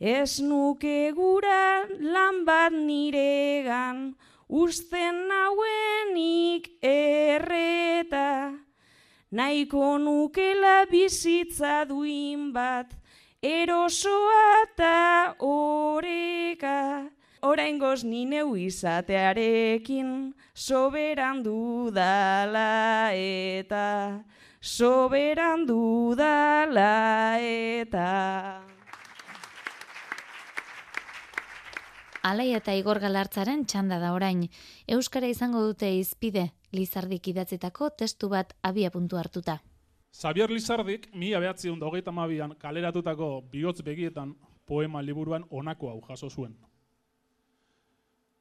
Ez 0.00 0.40
nuke 0.40 1.12
gura 1.14 1.86
lan 2.00 2.44
bat 2.44 2.72
niregan 2.72 4.16
usten 4.48 5.30
hauenik 5.30 6.68
erreta. 6.82 8.52
Nahiko 9.30 9.98
nukela 9.98 10.86
bizitza 10.90 11.84
duin 11.88 12.52
bat 12.52 12.92
erosoa 13.44 14.64
eta 14.64 15.36
oreka. 15.44 17.10
Orain 17.44 17.76
goz 17.78 18.00
neu 18.08 18.56
izatearekin, 18.56 20.32
soberan 20.54 21.42
dudala 21.44 23.12
eta, 23.12 24.24
soberan 24.60 25.66
dudala 25.68 27.36
eta. 27.44 28.64
Alai 32.24 32.54
eta 32.56 32.72
Igor 32.72 33.02
Galartzaren 33.04 33.66
txanda 33.68 34.00
da 34.00 34.14
orain. 34.16 34.48
Euskara 34.88 35.28
izango 35.28 35.60
dute 35.60 35.92
izpide, 35.92 36.54
Lizardik 36.72 37.28
idatzitako 37.28 37.92
testu 37.92 38.32
bat 38.32 38.56
abia 38.62 38.88
puntu 38.90 39.20
hartuta. 39.20 39.60
Xavier 40.14 40.50
Lizardik, 40.50 41.08
mi 41.14 41.32
abeatzion 41.34 41.80
da 41.80 41.88
hogeita 41.88 42.12
mabian 42.14 42.54
kaleratutako 42.58 43.42
bihotz 43.50 43.82
begietan 43.82 44.36
poema 44.66 45.02
liburuan 45.02 45.44
onako 45.50 45.88
hau 45.90 46.00
jaso 46.08 46.30
zuen. 46.30 46.54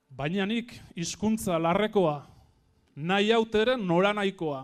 Baina 0.10 0.46
nik 0.46 0.76
hizkuntza 0.96 1.58
larrekoa, 1.58 2.28
nahi 2.96 3.32
hauteren 3.32 3.88
nora 3.88 4.14
nahikoa, 4.14 4.62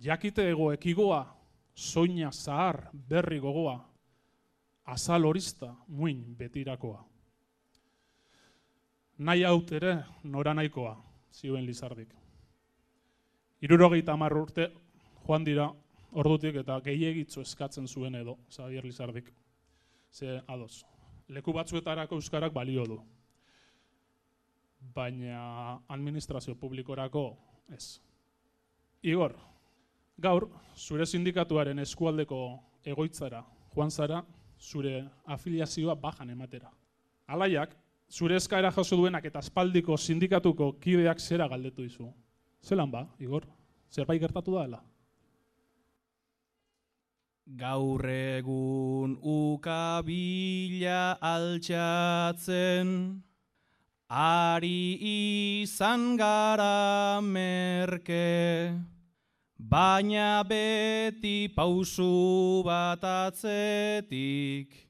jakite 0.00 0.50
ego 0.50 0.72
ekigoa, 0.72 1.24
soina 1.74 2.30
zahar 2.32 2.90
berri 2.92 3.40
gogoa, 3.40 3.78
azal 4.84 5.24
horista 5.24 5.74
muin 5.88 6.36
betirakoa. 6.36 7.04
Nahi 9.18 9.42
hautere 9.42 9.96
nora 10.24 10.54
nahikoa, 10.54 10.98
zioen 11.32 11.66
Lizardik. 11.66 12.12
Irurogeita 13.62 14.14
urte 14.14 14.72
joan 15.26 15.44
dira 15.44 15.72
ordutik 16.12 16.56
eta 16.62 16.78
gehiegitzu 16.84 17.42
eskatzen 17.44 17.86
zuen 17.88 18.14
edo, 18.14 18.36
Xavier 18.50 18.84
Lizardik. 18.84 19.30
Ze, 20.10 20.40
ados, 20.46 20.84
leku 21.28 21.52
batzuetarako 21.54 22.18
euskarak 22.18 22.52
balio 22.52 22.84
du. 22.86 22.98
Baina 24.94 25.78
administrazio 25.88 26.56
publikorako 26.56 27.24
ez. 27.70 28.00
Igor, 29.02 29.36
gaur, 30.18 30.48
zure 30.76 31.06
sindikatuaren 31.06 31.78
eskualdeko 31.78 32.40
egoitzara, 32.84 33.44
joan 33.74 33.90
zara, 33.90 34.24
zure 34.60 35.04
afiliazioa 35.26 35.94
bajan 35.94 36.30
ematera. 36.30 36.72
Alaiak, 37.26 37.76
zure 38.10 38.36
eskaera 38.36 38.72
jaso 38.74 38.96
duenak 38.96 39.24
eta 39.24 39.38
aspaldiko 39.38 39.96
sindikatuko 39.96 40.72
kideak 40.80 41.20
zera 41.20 41.48
galdetu 41.48 41.82
dizu. 41.82 42.10
Zelan 42.62 42.90
ba, 42.90 43.06
Igor? 43.18 43.46
Zerbait 43.90 44.20
gertatu 44.20 44.54
da 44.54 44.64
dela? 44.66 44.82
Gaur 47.58 48.06
egun 48.06 49.18
ukabila 49.26 51.18
altxatzen, 51.18 53.18
ari 54.06 54.94
izan 55.62 56.14
gara 56.16 57.18
merke, 57.20 58.70
baina 59.58 60.44
beti 60.46 61.50
pausu 61.52 62.62
bat 62.62 63.02
atzetik, 63.02 64.86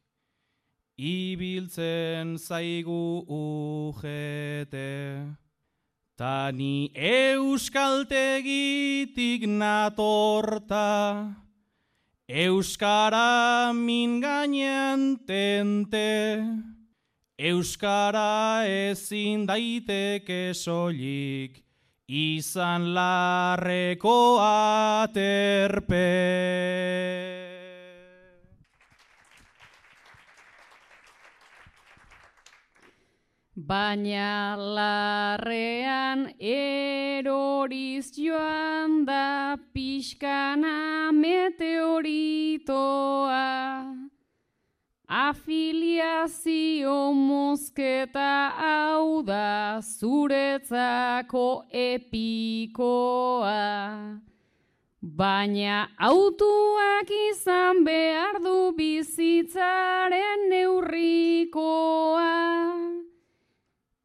ibiltzen 0.98 2.36
zaigu 2.36 3.24
ujete. 3.40 4.92
Tani 6.14 6.92
euskaltegitik 6.92 9.48
natorta, 9.48 11.40
Euskara 12.32 13.72
min 13.74 14.20
gainean 14.20 15.18
tente, 15.26 16.38
Euskara 17.36 18.62
ezin 18.70 19.48
daiteke 19.48 20.54
soilik, 20.54 21.58
izan 22.06 22.94
larreko 22.94 24.38
aterpe. 24.46 26.06
Baina 33.70 34.58
larrean 34.58 36.34
eroriz 36.42 38.10
joan 38.16 39.04
da 39.06 39.56
pixkana 39.74 41.12
meteoritoa. 41.14 42.64
Afiliazio 45.06 46.96
mozketa 47.14 48.32
hau 48.58 49.22
da 49.22 49.78
zuretzako 49.78 51.46
epikoa. 51.70 53.54
Baina 55.00 55.88
autuak 56.10 57.10
izan 57.30 57.84
behar 57.86 58.42
du 58.42 58.72
bizitzaren 58.74 60.48
neurrikoa. 60.50 62.34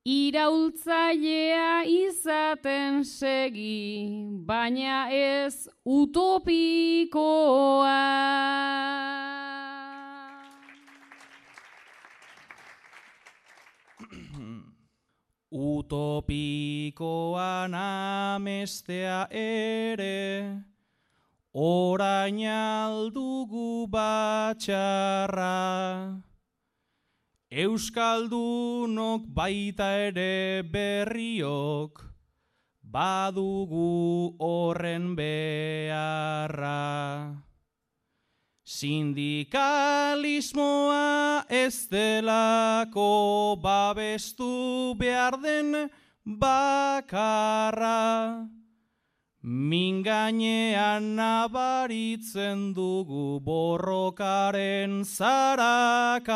Iraultzailea 0.05 1.81
izaten 1.89 3.01
segi, 3.01 4.05
baina 4.45 5.09
ez 5.09 5.67
utopikoa. 5.81 7.25
Utopikoan 15.49 16.93
amestea 17.73 19.25
ere, 19.31 20.61
orain 21.51 22.45
aldugu 22.45 23.87
batxarra. 23.89 25.49
Euskaldunok 27.55 29.31
baita 29.31 30.11
ere 30.11 30.59
berriok, 30.67 32.03
badugu 32.83 34.35
horren 34.43 35.15
beharra. 35.15 36.75
Sindikalismoa 38.67 41.47
ez 41.47 41.87
delako 41.87 43.55
babestu 43.63 44.91
behar 44.99 45.39
den 45.39 45.87
bakarra. 46.27 48.51
Min 49.45 50.01
gainean 50.01 51.13
nabaritzen 51.13 52.73
dugu 52.73 53.37
borrokaren 53.45 55.05
zarakarra. 55.05 56.33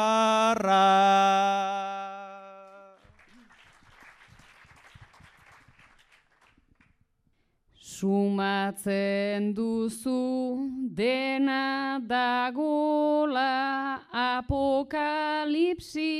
Sumatzen 7.74 9.58
duzu 9.58 10.70
dena 10.94 11.98
dagola 12.06 14.06
apokalipsi 14.14 16.14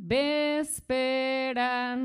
bezperan. 0.00 2.00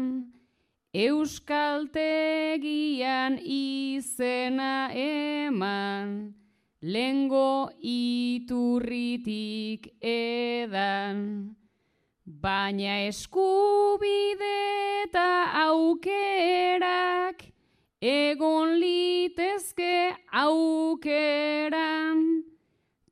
Euskaltegian 0.94 3.40
izena 3.44 4.90
eman, 4.94 6.34
lengo 6.82 7.70
iturritik 7.84 9.90
edan. 10.02 11.56
Baina 12.26 13.06
eskubide 13.08 15.04
eta 15.04 15.52
aukerak, 15.68 17.44
egon 18.00 18.80
litezke 18.80 20.16
aukeran, 20.32 22.44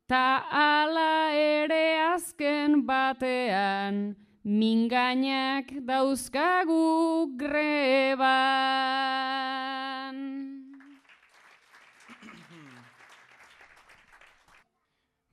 ta 0.08 0.42
ala 0.48 1.32
ere 1.32 1.98
azken 2.08 2.86
batean, 2.86 4.16
mingainak 4.46 5.74
dauzkagu 5.82 7.34
greban. 7.36 8.26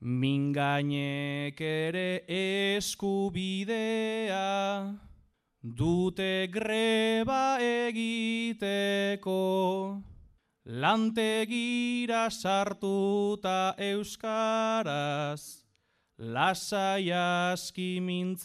Mingainek 0.02 1.60
ere 1.60 2.26
eskubidea, 2.26 3.22
dute 5.62 6.48
greba 6.50 7.58
egiteko, 7.62 9.38
lantegira 10.66 12.28
sartuta 12.30 13.74
euskaraz, 13.78 15.63
lasai 16.18 17.10
aski 17.10 18.00
mintzatzeko. 18.00 18.42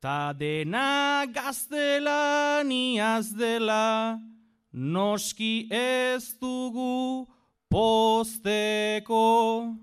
Ta 0.00 0.32
dena 0.32 1.26
gaztelaniaz 1.26 3.34
dela, 3.36 4.18
noski 4.72 5.68
ez 5.70 6.34
dugu 6.40 7.26
posteko. 7.68 9.76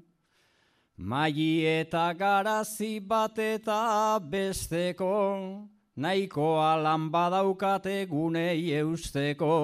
Maili 0.98 1.66
eta 1.66 2.14
garazi 2.14 3.00
bat 3.00 3.40
eta 3.40 4.20
besteko. 4.22 5.66
Nahikoa 5.96 6.76
lan 6.84 7.10
badaukate 7.10 8.06
gunei 8.06 8.70
eusteko. 8.84 9.56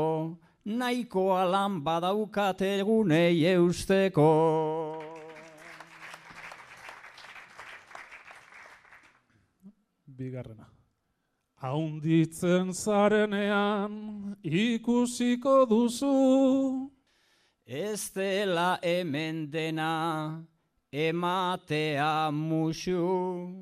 Nahikoa 0.65 1.45
lan 1.45 1.83
badaukate 1.83 2.81
gunei 2.83 3.45
eusteko. 3.45 4.29
Bigarrena. 10.17 10.65
Haunditzen 11.61 12.73
zarenean 12.73 14.35
ikusiko 14.43 15.67
duzu. 15.69 16.89
Ez 17.65 18.09
dela 18.15 18.79
hemen 18.81 19.51
dena 19.51 20.41
ematea 20.91 22.31
musu. 22.31 23.53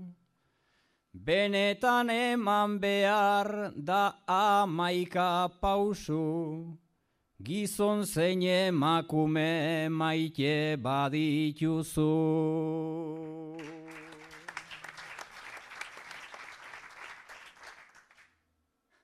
Benetan 1.14 2.10
eman 2.10 2.80
behar 2.80 3.74
da 3.76 4.14
amaika 4.28 5.50
pausu. 5.60 6.80
Gizon 7.44 8.06
zein 8.08 8.40
emakume 8.40 9.92
maite 9.92 10.80
badituzu. 10.80 12.08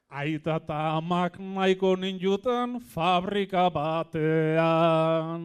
Aita 0.09 0.55
eta 0.55 0.79
amak 0.95 1.35
nahiko 1.35 1.99
ninjutan 1.99 2.79
fabrika 2.79 3.67
batean. 3.67 5.43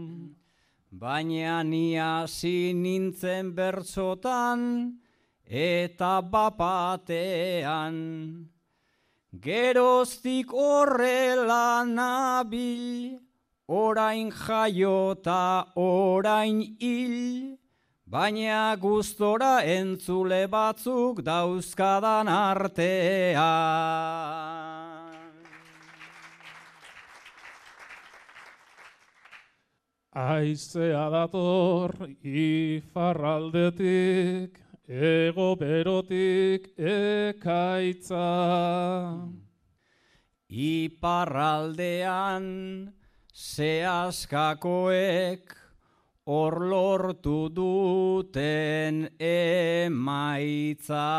Baina 0.93 1.67
ni 1.67 1.99
hasi 1.99 2.73
nintzen 2.73 3.51
bertzotan 3.59 4.95
eta 5.43 6.23
bapatean. 6.23 7.95
Geroztik 9.41 10.53
horrela 10.53 11.85
nabil, 11.85 13.19
orain 13.67 14.31
jaiota 14.31 15.67
orain 15.75 16.77
hil. 16.79 17.59
Baina 18.07 18.77
gustora 18.79 19.65
entzule 19.65 20.47
batzuk 20.47 21.25
dauzkadan 21.27 22.29
artean. 22.29 23.43
Aizea 30.15 31.11
dator 31.11 31.91
ifarraldetik, 32.23 34.64
ego 34.89 35.57
berotik 35.57 36.77
ekaitza. 36.77 38.21
Iparraldean 40.51 42.93
zehazkakoek 43.33 45.57
hor 46.27 46.71
lortu 46.71 47.49
duten 47.49 49.09
emaitza. 49.19 51.11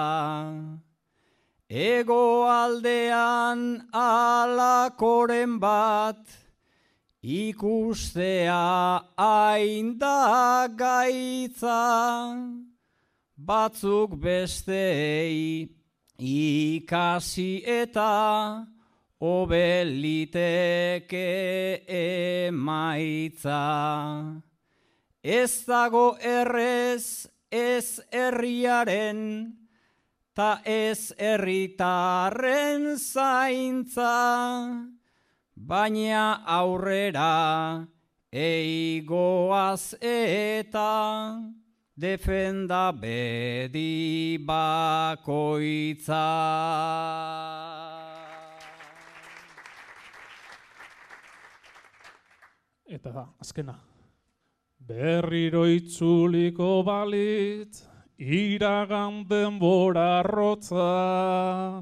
Ego 1.68 2.46
aldean 2.46 3.90
alakoren 3.92 5.60
bat, 5.60 6.28
ikustea 7.24 9.02
hain 9.18 9.98
da 9.98 10.68
gaitza. 10.70 12.75
Batzuk 13.46 14.16
bestei 14.18 15.70
ikasi 16.18 17.62
eta 17.62 18.66
obeliteke 19.22 21.28
emaitza. 22.48 23.60
Ez 25.22 25.52
dago 25.68 26.18
errez 26.18 27.28
ez 27.52 28.02
herriaren, 28.12 29.54
ta 30.34 30.62
ez 30.66 31.14
herritarren 31.18 32.98
zaintza, 32.98 34.16
baina 35.56 36.42
aurrera 36.58 37.86
eigoaz 38.34 39.94
eta 40.02 40.90
defenda 41.98 42.92
bedi 42.92 44.38
bakoitza. 44.46 46.26
Eta 52.86 53.28
azkena. 53.40 53.80
Berriro 54.86 55.66
itzuliko 55.66 56.84
balitz, 56.86 57.88
iragan 58.20 59.24
denbora 59.28 60.22
rotza. 60.22 61.82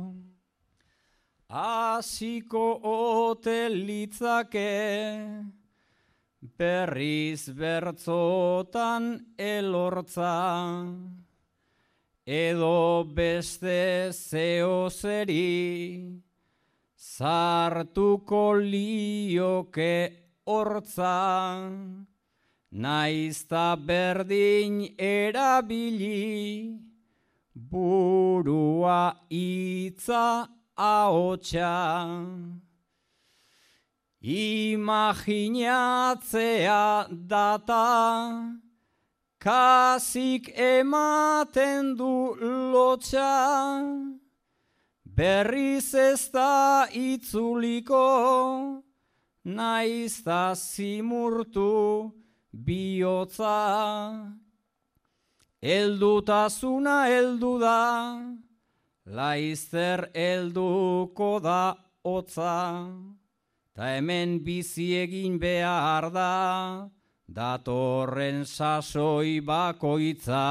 Hasiko 1.50 2.80
ote 2.82 3.70
litzake, 3.70 4.72
berriz 6.44 7.48
bertzotan 7.56 9.26
elortza. 9.38 10.36
Edo 12.26 13.04
beste 13.04 14.12
zeo 14.12 14.90
zeri, 14.90 16.22
zartuko 16.98 18.56
lioke 18.60 19.96
hortza. 20.46 21.70
Naizta 22.72 23.76
berdin 23.78 24.96
erabili, 24.98 26.80
burua 27.54 29.14
itza 29.30 30.50
ahotsa. 30.76 32.63
Imaginatzea 34.24 35.68
data, 37.12 38.56
kasik 39.38 40.48
ematen 40.56 41.98
du 41.98 42.32
lotxa, 42.72 43.84
berriz 45.04 45.94
ez 45.94 46.30
da 46.32 46.88
itzuliko, 46.88 48.82
naizta 49.44 50.56
zimurtu, 50.56 52.14
bihotza, 52.54 54.40
eldutasuna 55.60 57.10
eldu 57.10 57.60
da, 57.60 58.24
laizzer 59.04 60.08
elduko 60.16 61.40
da 61.44 61.76
hotza, 62.06 62.80
ta 63.76 63.84
hemen 63.90 64.38
bizi 64.46 64.88
egin 65.04 65.40
behar 65.42 66.06
da, 66.14 66.34
datorren 67.38 68.46
sasoi 68.46 69.42
bakoitza. 69.42 70.44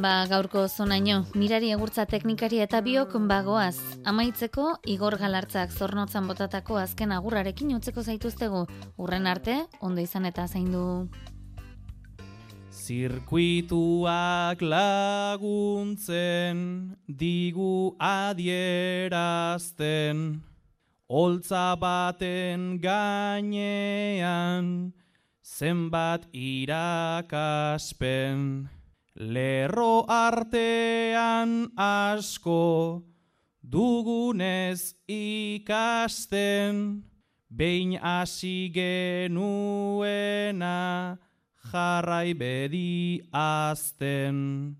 Ba, 0.00 0.24
gaurko 0.24 0.62
zonaino, 0.64 1.26
mirari 1.36 1.68
egurtza 1.74 2.06
teknikari 2.08 2.56
eta 2.64 2.78
biok 2.80 3.12
bagoaz. 3.28 3.76
Amaitzeko, 4.08 4.80
Igor 4.88 5.18
Galartzak 5.20 5.68
zornotzan 5.76 6.24
botatako 6.30 6.78
azken 6.80 7.12
agurrarekin 7.12 7.74
utzeko 7.76 8.00
zaituztegu. 8.00 8.62
Urren 8.96 9.26
arte, 9.28 9.66
ondo 9.80 10.00
izan 10.00 10.24
eta 10.24 10.46
zaindu. 10.48 11.08
Zirkuituak 12.72 14.62
laguntzen, 14.62 16.56
digu 17.04 17.96
adierazten, 18.00 19.04
holtza 21.08 21.76
baten 21.76 22.80
gainean, 22.80 24.64
zenbat 25.44 26.24
irakaspen. 26.32 27.60
Lerro 29.16 30.06
artean 30.06 31.72
asko 31.76 33.02
dugunez 33.60 34.94
ikasten, 35.08 37.02
behin 37.50 37.98
hasi 37.98 38.70
genuena 38.70 39.58
jarrai 41.72 42.34
bedi 42.38 43.20
azten. 43.32 44.76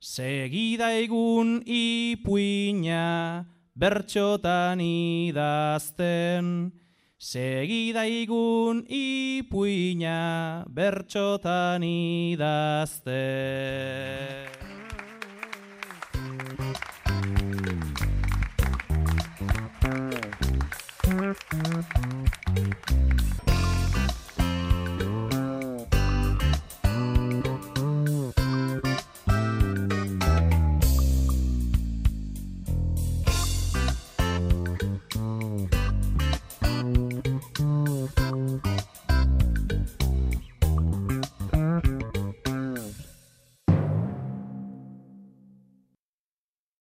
Segida 0.00 0.92
egun 0.96 1.60
ipuina 1.64 3.44
bertxotan 3.76 4.80
idazten, 4.80 6.72
Segida 7.20 8.06
igun 8.08 8.80
ipuina 8.88 10.64
bertxotan 10.72 11.84
idazte. 11.84 13.20